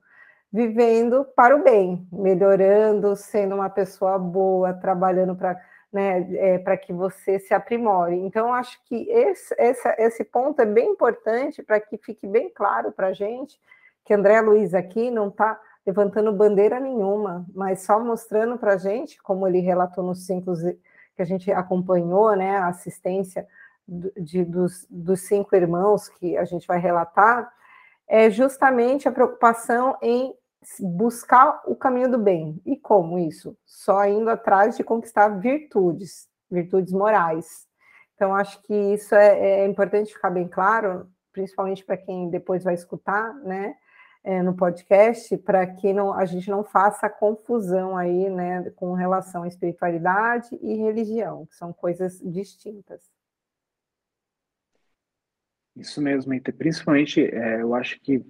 [0.53, 5.61] Vivendo para o bem, melhorando, sendo uma pessoa boa, trabalhando para
[5.92, 8.16] né, é, para que você se aprimore.
[8.16, 12.92] Então, acho que esse, esse, esse ponto é bem importante para que fique bem claro
[12.92, 13.59] para a gente
[14.05, 19.20] que André Luiz aqui não está levantando bandeira nenhuma, mas só mostrando para a gente,
[19.22, 20.53] como ele relatou nos cinco
[21.14, 23.47] que a gente acompanhou, né, a assistência
[23.88, 27.51] de, dos, dos cinco irmãos que a gente vai relatar,
[28.09, 30.34] é justamente a preocupação em
[30.80, 32.61] buscar o caminho do bem.
[32.64, 33.57] E como isso?
[33.64, 37.66] Só indo atrás de conquistar virtudes, virtudes morais.
[38.14, 42.74] Então, acho que isso é, é importante ficar bem claro, principalmente para quem depois vai
[42.74, 43.74] escutar, né,
[44.24, 49.42] é, no podcast, para que não, a gente não faça confusão aí, né, com relação
[49.42, 53.15] à espiritualidade e religião, que são coisas distintas.
[55.77, 58.24] Isso mesmo, principalmente é, eu acho que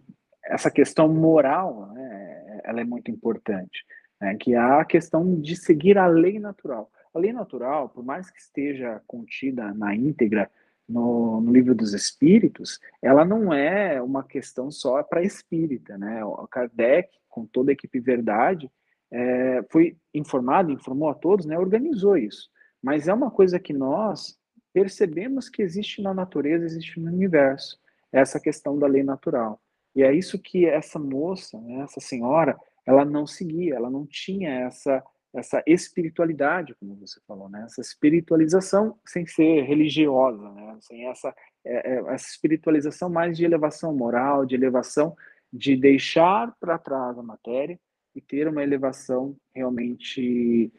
[0.44, 3.84] essa questão moral, né, ela é muito importante,
[4.20, 6.90] né, que há a questão de seguir a lei natural.
[7.14, 10.50] A lei natural, por mais que esteja contida na íntegra
[10.88, 16.24] no, no livro dos Espíritos, ela não é uma questão só para espírita, né?
[16.24, 18.70] O Kardec, com toda a equipe Verdade,
[19.10, 21.58] é, foi informado, informou a todos, né?
[21.58, 22.50] Organizou isso.
[22.82, 24.38] Mas é uma coisa que nós
[24.76, 27.80] percebemos que existe na natureza, existe no universo,
[28.12, 29.58] essa questão da lei natural.
[29.94, 34.50] E é isso que essa moça, né, essa senhora, ela não seguia, ela não tinha
[34.66, 35.02] essa
[35.34, 37.64] essa espiritualidade, como você falou, né?
[37.66, 40.78] Essa espiritualização sem ser religiosa, né?
[40.80, 45.14] Sem essa é, é, essa espiritualização mais de elevação moral, de elevação
[45.52, 47.78] de deixar para trás a matéria
[48.14, 50.72] e ter uma elevação realmente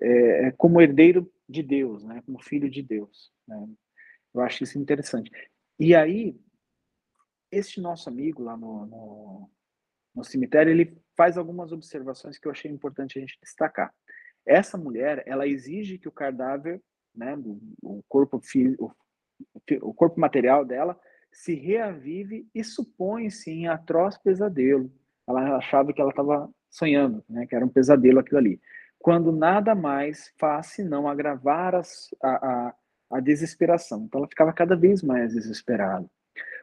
[0.00, 2.22] é, é como herdeiro de Deus, né?
[2.24, 3.32] Como filho de Deus.
[3.46, 3.68] Né?
[4.34, 5.30] Eu acho isso interessante.
[5.78, 6.38] E aí,
[7.50, 9.50] este nosso amigo lá no, no,
[10.14, 13.92] no cemitério, ele faz algumas observações que eu achei importante a gente destacar.
[14.46, 16.82] Essa mulher, ela exige que o cadáver,
[17.14, 17.36] né,
[17.82, 18.40] o, corpo
[18.78, 18.90] o,
[19.82, 20.98] o corpo material dela,
[21.32, 24.92] se reavive e supõe-se em atroz pesadelo.
[25.26, 28.60] Ela achava que ela estava sonhando, né, que era um pesadelo aquilo ali.
[29.04, 32.74] Quando nada mais faz senão agravar as, a, a,
[33.10, 34.04] a desesperação.
[34.04, 36.08] Então ela ficava cada vez mais desesperada.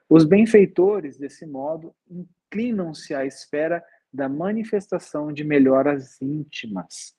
[0.09, 7.15] Os benfeitores, desse modo, inclinam-se à espera da manifestação de melhoras íntimas,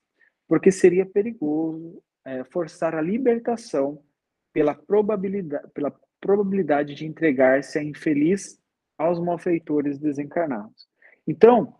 [0.48, 4.02] porque seria perigoso é, forçar a libertação
[4.52, 8.60] pela probabilidade, pela probabilidade de entregar-se a infeliz
[8.98, 10.88] aos malfeitores desencarnados.
[11.28, 11.76] Então,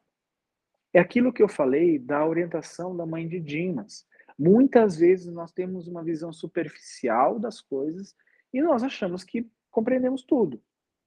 [0.93, 4.07] é aquilo que eu falei da orientação da mãe de Dimas.
[4.39, 8.15] Muitas vezes nós temos uma visão superficial das coisas
[8.53, 10.61] e nós achamos que compreendemos tudo.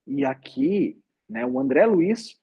[0.07, 2.39] E aqui, né, o André Luiz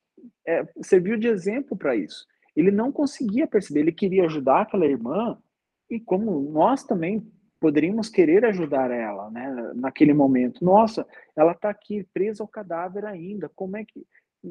[0.47, 2.27] é, serviu de exemplo para isso.
[2.55, 5.39] Ele não conseguia perceber, ele queria ajudar aquela irmã,
[5.91, 7.27] e como nós também
[7.61, 10.65] poderíamos querer ajudar ela, né, naquele momento.
[10.65, 13.49] Nossa, ela está aqui presa ao cadáver ainda.
[13.55, 14.05] Como é que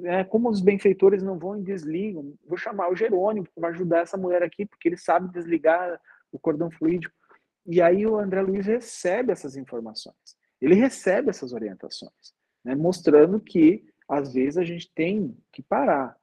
[0.04, 4.18] é, como os benfeitores não vão e desligam, vou chamar o Jerônimo para ajudar essa
[4.18, 6.00] mulher aqui, porque ele sabe desligar
[6.32, 7.14] o cordão fluídico.
[7.66, 10.16] E aí o André Luiz recebe essas informações,
[10.60, 12.34] ele recebe essas orientações,
[12.64, 16.18] né, mostrando que às vezes a gente tem que parar,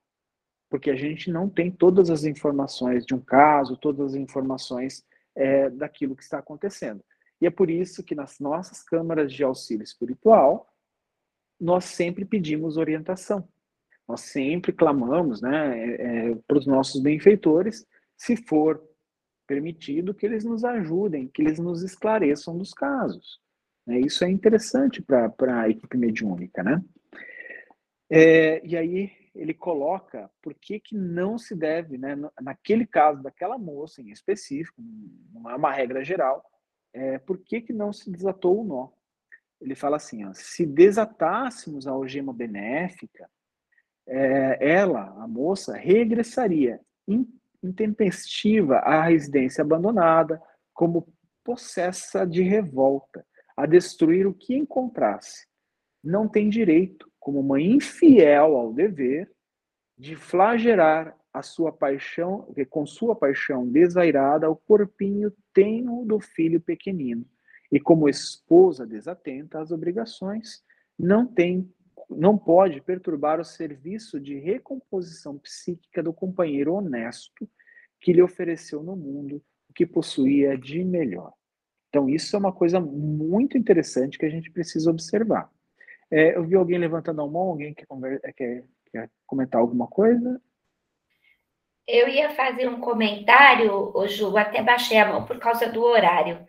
[0.68, 5.04] porque a gente não tem todas as informações de um caso, todas as informações
[5.34, 7.02] é, daquilo que está acontecendo.
[7.40, 10.68] E é por isso que nas nossas câmaras de auxílio espiritual,
[11.60, 13.48] nós sempre pedimos orientação.
[14.08, 17.86] Nós sempre clamamos né, é, é para os nossos benfeitores,
[18.16, 18.82] se for
[19.46, 23.40] permitido, que eles nos ajudem, que eles nos esclareçam dos casos.
[23.86, 24.00] Né?
[24.00, 26.62] Isso é interessante para a equipe mediúnica.
[26.62, 26.82] Né?
[28.10, 33.56] É, e aí ele coloca por que, que não se deve, né, naquele caso daquela
[33.56, 34.82] moça em específico,
[35.32, 36.44] não é uma regra geral,
[36.92, 38.88] é, por que, que não se desatou o nó?
[39.60, 43.28] Ele fala assim: ó, se desatássemos a algema benéfica,
[44.08, 46.80] é, ela, a moça, regressaria
[47.62, 50.40] intempestiva à residência abandonada,
[50.72, 51.06] como
[51.44, 53.24] possessa de revolta,
[53.56, 55.46] a destruir o que encontrasse.
[56.02, 59.30] Não tem direito como uma infiel ao dever,
[59.96, 67.26] de flagelar a sua paixão, com sua paixão desvairada, o corpinho tenro do filho pequenino,
[67.70, 70.62] e como esposa desatenta às obrigações,
[70.98, 71.70] não tem
[72.08, 77.48] não pode perturbar o serviço de recomposição psíquica do companheiro honesto
[78.00, 81.32] que lhe ofereceu no mundo o que possuía de melhor.
[81.88, 85.50] Então, isso é uma coisa muito interessante que a gente precisa observar.
[86.10, 87.86] É, eu vi alguém levantando a mão, alguém quer,
[88.22, 90.40] é, quer, quer comentar alguma coisa?
[91.86, 96.46] Eu ia fazer um comentário, Ju, até baixei a mão por causa do horário.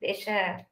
[0.00, 0.64] Deixa.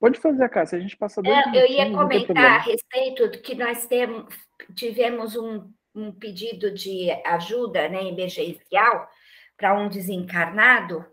[0.00, 3.54] Pode fazer, Cássia, a gente passa dois é, Eu ia comentar a respeito do que
[3.54, 4.34] nós temos,
[4.74, 9.06] tivemos um, um pedido de ajuda né, emergencial
[9.58, 11.04] para um desencarnado,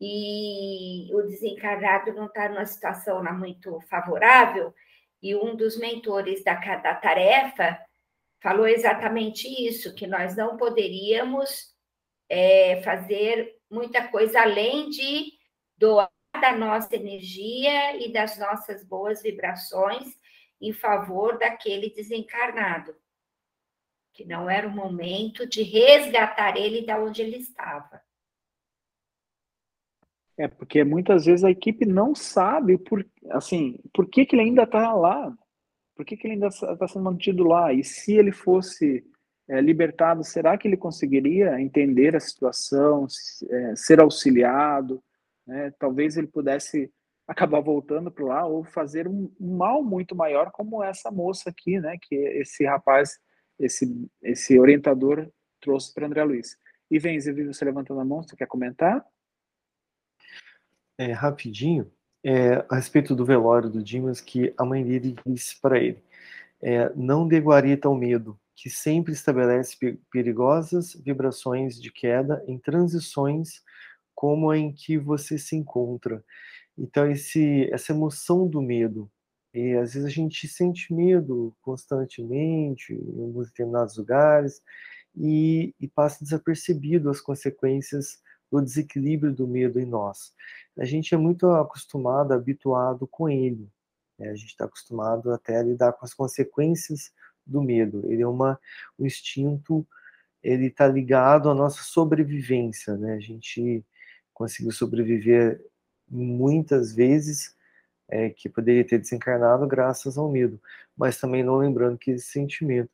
[0.00, 4.74] e o desencarnado não está numa situação muito favorável,
[5.22, 7.78] e um dos mentores da, da tarefa
[8.42, 11.72] falou exatamente isso, que nós não poderíamos
[12.28, 15.30] é, fazer muita coisa além de
[15.78, 20.16] doar da nossa energia e das nossas boas vibrações
[20.60, 22.94] em favor daquele desencarnado,
[24.12, 28.00] que não era o momento de resgatar ele da onde ele estava.
[30.38, 34.64] É, porque muitas vezes a equipe não sabe por, assim, por que, que ele ainda
[34.64, 35.34] está lá,
[35.94, 39.02] por que, que ele ainda está sendo mantido lá, e se ele fosse
[39.48, 43.06] é, libertado, será que ele conseguiria entender a situação,
[43.48, 45.02] é, ser auxiliado,
[45.46, 45.72] né?
[45.78, 46.92] talvez ele pudesse
[47.26, 51.96] acabar voltando para lá ou fazer um, mal muito maior como essa moça aqui, né,
[52.00, 53.18] que esse rapaz,
[53.58, 55.28] esse, esse orientador
[55.60, 56.56] trouxe para André Luiz.
[56.88, 59.04] E vem, Zé, você levantando a mão, você quer comentar?
[60.98, 61.90] é, rapidinho
[62.24, 66.02] é, a respeito do velório do Dimas, que a mãe dele disse para ele:
[66.60, 69.76] é, não dê guarita ao medo, que sempre estabelece
[70.10, 73.62] perigosas vibrações de queda em transições
[74.16, 76.24] como a em que você se encontra.
[76.76, 79.10] Então, esse, essa emoção do medo,
[79.54, 84.60] e às vezes a gente sente medo constantemente em determinados lugares
[85.14, 90.34] e, e passa desapercebido as consequências do desequilíbrio do medo em nós.
[90.78, 93.70] A gente é muito acostumado, habituado com ele.
[94.18, 94.30] Né?
[94.30, 97.12] A gente está acostumado até a lidar com as consequências
[97.46, 98.02] do medo.
[98.10, 98.58] Ele é uma,
[98.98, 99.86] um instinto,
[100.42, 102.96] ele está ligado à nossa sobrevivência.
[102.96, 103.14] Né?
[103.14, 103.84] A gente
[104.36, 105.64] conseguiu sobreviver
[106.06, 107.56] muitas vezes
[108.06, 110.60] é, que poderia ter desencarnado graças ao medo,
[110.94, 112.90] mas também não lembrando que esse sentimento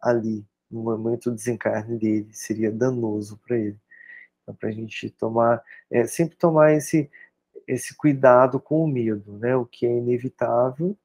[0.00, 3.78] ali, no momento do desencarne dele, seria danoso para ele.
[4.42, 7.08] Então, para a gente tomar, é, sempre tomar esse,
[7.66, 9.54] esse cuidado com o medo, né?
[9.56, 10.98] O que é inevitável,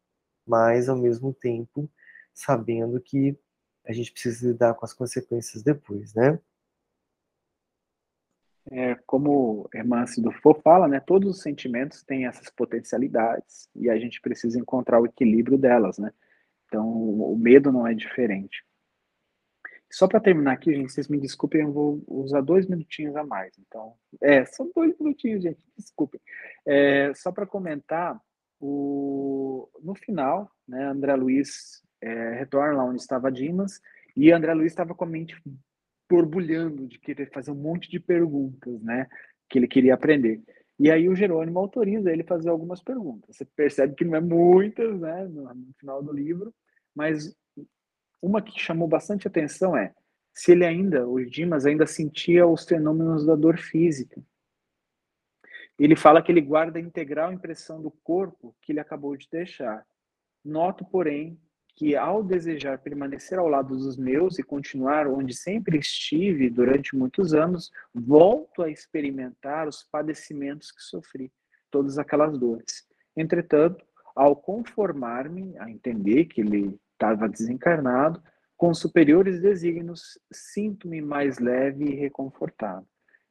[0.46, 1.88] mas ao mesmo tempo
[2.34, 3.38] sabendo que
[3.86, 6.40] a gente precisa lidar com as consequências depois, né?
[8.70, 14.22] É, como Hermance Dufour fala, né, todos os sentimentos têm essas potencialidades e a gente
[14.22, 16.12] precisa encontrar o equilíbrio delas, né?
[16.68, 18.64] Então, o medo não é diferente.
[19.92, 23.54] Só para terminar aqui, gente, vocês me desculpem, eu vou usar dois minutinhos a mais.
[23.60, 26.22] Então, é, são dois minutinhos, gente, desculpem.
[26.66, 28.18] É, só para comentar,
[28.58, 33.82] o, no final, né, André Luiz é, retorna lá onde estava Dimas,
[34.16, 35.36] e André Luiz estava com a mente
[36.12, 39.08] borbulhando de querer fazer um monte de perguntas, né,
[39.50, 40.42] que ele queria aprender.
[40.78, 43.38] E aí o Jerônimo autoriza ele fazer algumas perguntas.
[43.38, 46.54] Você percebe que não é muitas, né, no final do livro,
[46.94, 47.34] mas
[48.22, 49.94] uma que chamou bastante atenção é
[50.34, 54.22] se ele ainda, o Dimas ainda sentia os fenômenos da dor física.
[55.80, 59.86] Ele fala que ele guarda a integral impressão do corpo que ele acabou de deixar.
[60.44, 61.40] Noto, porém,
[61.82, 67.34] que ao desejar permanecer ao lado dos meus e continuar onde sempre estive durante muitos
[67.34, 71.32] anos, volto a experimentar os padecimentos que sofri,
[71.72, 72.88] todas aquelas dores.
[73.18, 73.84] Entretanto,
[74.16, 78.22] ao conformar-me a entender que ele estava desencarnado,
[78.56, 82.86] com superiores desígnios, sinto-me mais leve e reconfortado.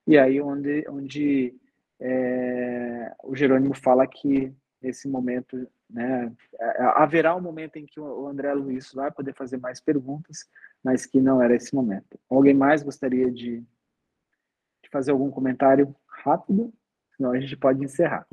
[0.04, 1.54] E aí onde, onde
[2.00, 8.26] é, o Jerônimo fala que nesse momento, né, é, haverá um momento em que o
[8.26, 10.48] André Luiz vai poder fazer mais perguntas,
[10.82, 12.18] mas que não era esse momento.
[12.28, 16.72] Alguém mais gostaria de, de fazer algum comentário rápido?
[17.16, 18.26] Senão a gente pode encerrar.